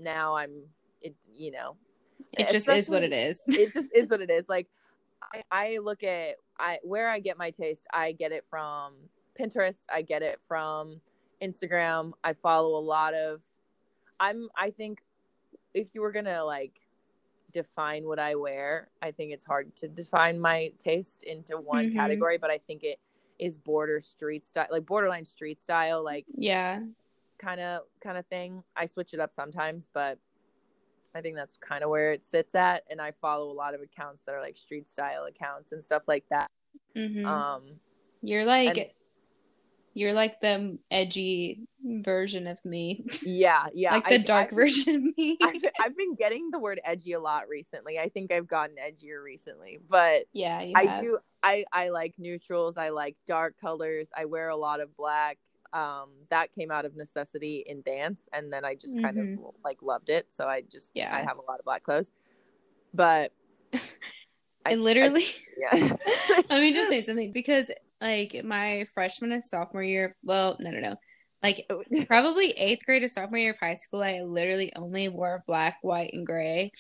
[0.01, 0.65] now I'm
[1.01, 1.77] it you know
[2.39, 3.43] It just is what it is.
[3.47, 4.49] it just is what it is.
[4.49, 4.69] Like
[5.33, 8.95] I, I look at I where I get my taste, I get it from
[9.39, 11.01] Pinterest, I get it from
[11.43, 12.13] Instagram.
[12.23, 13.41] I follow a lot of
[14.21, 15.03] I'm I think
[15.75, 16.81] if you were gonna like
[17.53, 21.95] define what I wear, I think it's hard to define my taste into one Mhm.
[21.95, 22.99] category, but I think it
[23.43, 26.81] is border street style like borderline street style, like yeah.
[27.39, 28.63] kind of kind of thing.
[28.77, 30.19] I switch it up sometimes, but
[31.15, 32.85] I think that's kind of where it sits at.
[32.89, 36.05] And I follow a lot of accounts that are like street style accounts and stuff
[36.07, 36.47] like that.
[36.97, 37.27] Mhm.
[37.27, 37.81] Um,
[38.23, 38.91] You're like and-
[39.95, 43.05] you're like the edgy version of me.
[43.23, 45.37] yeah, yeah, like the I- dark I- version of me.
[45.43, 47.99] I've, I've been getting the word edgy a lot recently.
[47.99, 51.01] I think I've gotten edgier recently, but yeah, I have.
[51.03, 51.19] do.
[51.43, 52.77] I I like neutrals.
[52.77, 54.09] I like dark colors.
[54.17, 55.39] I wear a lot of black.
[55.73, 59.83] Um, that came out of necessity in dance, and then I just kind of like
[59.83, 60.27] loved it.
[60.31, 61.15] So I just Yeah.
[61.15, 62.11] I have a lot of black clothes,
[62.93, 63.33] but
[64.65, 65.25] I literally.
[65.73, 65.97] I, yeah.
[66.51, 70.17] Let me just say something because, like, my freshman and sophomore year.
[70.23, 70.97] Well, no, no, no.
[71.43, 71.69] Like,
[72.07, 76.11] probably eighth grade to sophomore year of high school, I literally only wore black, white,
[76.13, 76.71] and gray.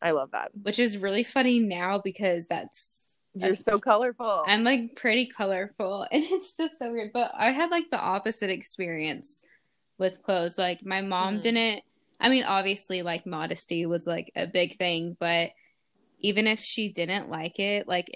[0.00, 0.50] I love that.
[0.62, 3.18] Which is really funny now because that's.
[3.34, 4.44] You're so colorful.
[4.46, 7.10] I'm like pretty colorful, and it's just so weird.
[7.12, 9.42] But I had like the opposite experience
[9.98, 10.56] with clothes.
[10.58, 11.40] Like, my mom Mhm.
[11.40, 11.82] didn't.
[12.20, 15.50] I mean, obviously, like, modesty was like a big thing, but
[16.22, 18.08] even if she didn't like it, like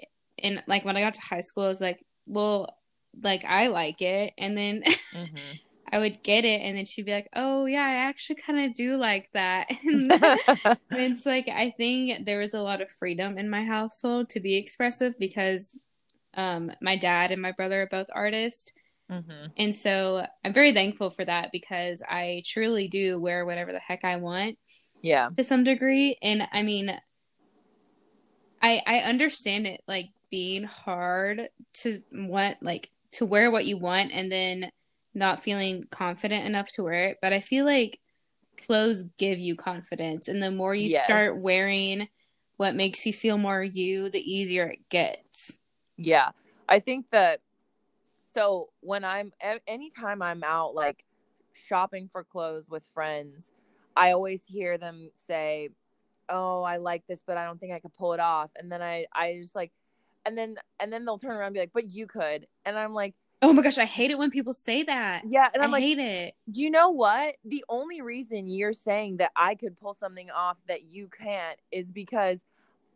[0.43, 2.77] and like when I got to high school, I was like, well,
[3.23, 4.83] like I like it, and then
[5.13, 5.59] Mhm.
[5.91, 8.73] I would get it, and then she'd be like, oh yeah, I actually kind of
[8.73, 9.67] do like that.
[9.83, 10.43] and
[10.91, 14.57] it's like I think there was a lot of freedom in my household to be
[14.57, 15.79] expressive because
[16.35, 18.71] um, my dad and my brother are both artists,
[19.09, 19.53] Mhm.
[19.57, 24.03] and so I'm very thankful for that because I truly do wear whatever the heck
[24.05, 24.57] I want
[25.01, 25.29] Yeah.
[25.37, 26.91] to some degree and i mean
[28.61, 34.11] i i understand it like being hard to want like to wear what you want
[34.11, 34.69] and then
[35.13, 37.99] not feeling confident enough to wear it but i feel like
[38.65, 41.03] clothes give you confidence and the more you Yes.
[41.03, 42.07] start wearing
[42.57, 45.59] what makes you feel more you the easier it gets
[45.97, 46.31] Yeah.
[46.69, 47.41] I think that
[48.25, 49.33] so when I'm
[49.67, 51.05] anytime I'm out like
[51.53, 53.51] shopping for clothes with friends,
[53.95, 55.69] I always hear them say,
[56.29, 58.81] "Oh, I like this, but I don't think I could pull it off." And then
[58.81, 59.71] I I just like
[60.25, 62.93] and then and then they'll turn around and be like, "But you could." And I'm
[62.93, 65.71] like, oh my gosh i hate it when people say that "Yeah." And i I'm
[65.71, 67.35] like, hate it "Do you know what?
[67.45, 71.91] The only reason you're saying that I could pull something off that you can't is
[71.91, 72.45] because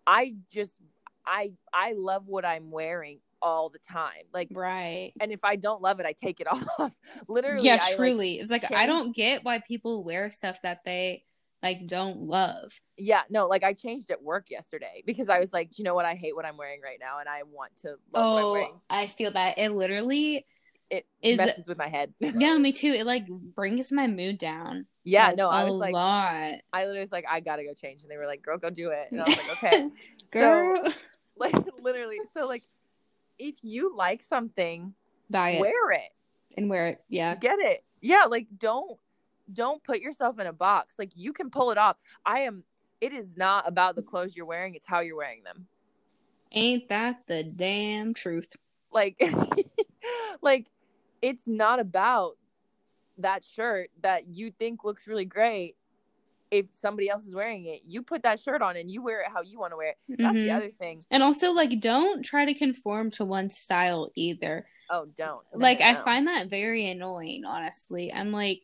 [0.08, 0.78] I just
[1.26, 4.24] I I love what I'm wearing all the time.
[4.34, 6.48] Like right and if I don't love it, I take it
[6.80, 6.92] off.
[7.28, 10.84] Literally, yeah I, like- truly it's like i don't get why people wear stuff that
[10.86, 11.24] they
[11.64, 15.80] like don't love yeah, no, like I changed at work yesterday because I was like,
[15.80, 16.06] you know what?
[16.06, 18.68] I hate what I'm wearing right now, and I want to love what I'm.
[18.74, 20.46] Oh, I feel that it literally
[20.92, 22.14] It is- messes with my head.
[22.20, 22.90] yeah, me too.
[22.92, 24.86] It like brings my mood down.
[25.04, 26.54] yeah, like, no, I a was like, lot.
[26.72, 28.92] I literally was like, I gotta go change, and they were like, "Girl, go do
[28.92, 29.90] it," and I was like, "Okay."
[30.30, 30.84] Girl,
[31.38, 32.68] like literally, so like,
[33.40, 34.94] if you like something,
[35.28, 36.12] buy it wear it,
[36.56, 37.02] and wear it.
[37.10, 37.84] Yeah, get it.
[38.00, 39.00] Yeah, like don't
[39.54, 40.96] don't put yourself in a box.
[41.00, 41.98] Like you can pull it off.
[42.26, 42.64] I am.
[43.00, 45.68] It is not about the clothes you're wearing; it's how you're wearing them.
[46.52, 48.56] ain't that the damn truth?
[48.94, 49.16] like
[50.42, 50.68] like
[51.22, 52.34] it's not about
[53.18, 55.76] that shirt that you think looks really great
[56.50, 59.28] if somebody else is wearing it you put that shirt on and you wear it
[59.32, 60.56] how you want to wear it that's the Mhm.
[60.58, 64.68] other thing And also, like, don't try to conform to one style either.
[64.90, 67.46] oh don't No, like, no, I find that very annoying.
[67.46, 68.62] Honestly, I'm like.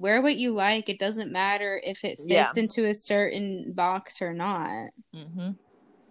[0.00, 0.88] Wear what you like.
[0.88, 2.48] It doesn't matter if it fits Yeah.
[2.56, 4.90] into a certain box or not.
[5.14, 5.58] Mhm.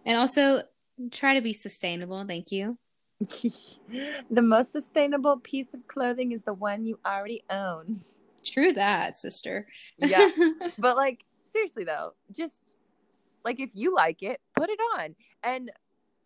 [0.05, 0.63] And also,
[1.11, 2.23] try to be sustainable.
[2.25, 2.77] Thank you.
[4.29, 8.03] the most sustainable piece of clothing is the one you already own
[8.45, 9.67] True that, sister.
[9.97, 10.29] Yeah.
[10.79, 12.75] but like seriously though just
[13.43, 15.71] like if you like it put it on and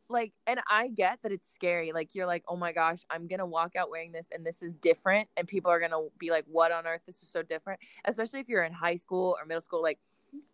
[0.10, 3.46] like and i get that it's scary like you're like oh my gosh i'm gonna
[3.46, 6.72] walk out wearing this and this is different and people are gonna be like what
[6.72, 9.82] on earth this is so different especially if you're in high school or middle school
[9.82, 10.00] like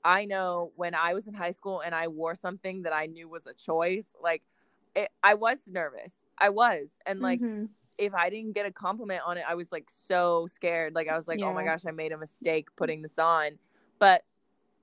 [0.04, 3.28] i know when i was in high school and i wore something that i knew
[3.28, 4.44] was a choice like
[4.96, 7.70] it, i was nervous i was and like Mhm.
[7.98, 10.96] if I didn't get a compliment on it, I was like so scared.
[10.96, 13.60] Like I was like, oh my gosh, I made a mistake putting this on.
[14.00, 14.24] But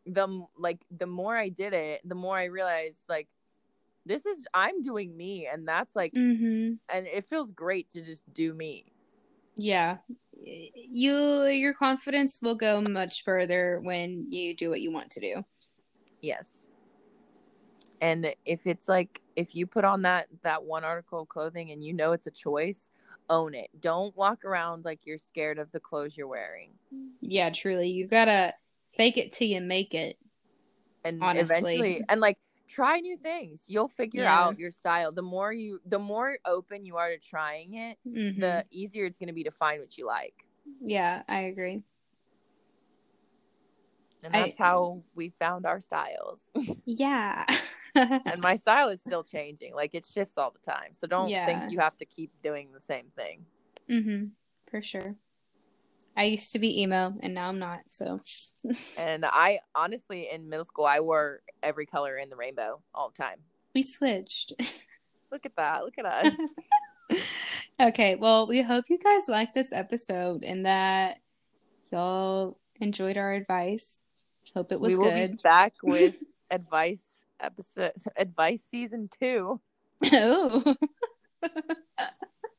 [0.05, 3.29] the like the more I did it, the more I realized like
[4.07, 6.79] this is I'm doing me, and that's like, Mhm.
[6.89, 8.87] and it feels great to just do me.
[9.57, 9.99] Yeah.
[10.39, 15.45] You your confidence will go much further when you do what you want to do.
[16.23, 16.69] Yes.
[18.01, 21.83] And if it's like if you put on that that one article of clothing and
[21.83, 22.91] you know it's a choice,
[23.31, 23.71] own it.
[23.81, 26.71] Don't walk around like you're scared of the clothes you're wearing.
[27.21, 27.89] Yeah, truly.
[27.89, 28.55] You gotta
[28.91, 30.19] fake it till you make it.
[31.05, 31.57] and Honestly.
[31.57, 32.37] eventually and like
[32.69, 34.41] try new things you'll figure Yeah.
[34.41, 38.41] out your style the more you the more open you are to trying it Mhm.
[38.41, 40.47] the easier it's going to be to find what you like
[40.81, 41.83] Yeah, I agree.
[44.25, 46.51] and I- that's how we found our styles
[46.85, 47.45] Yeah.
[47.95, 51.47] and my style is still changing like it shifts all the time so don't Yeah.
[51.47, 53.47] think you have to keep doing the same thing
[53.89, 54.31] mhm.
[54.69, 55.15] For sure.
[56.17, 58.21] I used to be emo and now I'm not, so
[58.99, 63.23] and i honestly in middle school i wore every color in the rainbow all the
[63.23, 63.39] time
[63.75, 64.53] we switched.
[65.33, 66.33] look at that look at us
[67.81, 71.19] okay, well, we hope you guys liked this episode and that
[71.93, 74.03] y'all enjoyed our advice.
[74.55, 75.33] Hope it was we will good.
[75.33, 76.17] be back with
[76.51, 77.01] advice
[77.41, 79.61] episode advice season two.
[80.13, 80.77] Oh.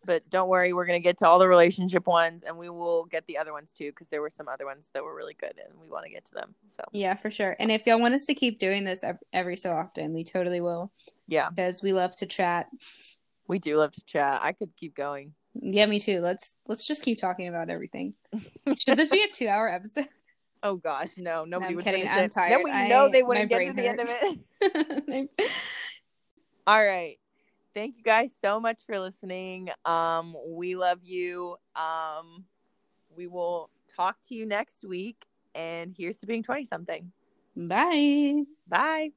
[0.08, 3.28] But don't worry, we're gonna get to all the relationship ones, and we will get
[3.28, 5.80] the other ones too, because there were some other ones that were really good, and
[5.80, 6.56] we want to get to them.
[6.70, 7.58] So yeah, for sure.
[7.60, 9.04] And if y'all want us to keep doing this
[9.34, 10.92] every so often, we totally will
[11.28, 12.68] yeah, because we love to chat.
[13.48, 14.40] we do love to chat.
[14.42, 15.34] I could keep going.
[15.54, 16.22] Yeah, me too.
[16.22, 18.14] Let's let's just keep talking about everything.
[18.78, 20.06] Should this be a two-hour episode?
[20.64, 22.08] Oh gosh, no, nobody I'm was kidding.
[22.08, 22.52] I'm tired.
[22.52, 25.30] Then we I- know they wouldn't get to the end of it.
[26.68, 27.20] All right.
[27.78, 29.70] Thank you guys so much for listening.
[29.86, 31.58] Um, we love you.
[31.76, 32.46] Um,
[33.16, 35.28] we will talk to you next week.
[35.54, 37.12] And here's to being 20 something.
[37.56, 38.46] Bye.
[38.68, 39.12] Bye.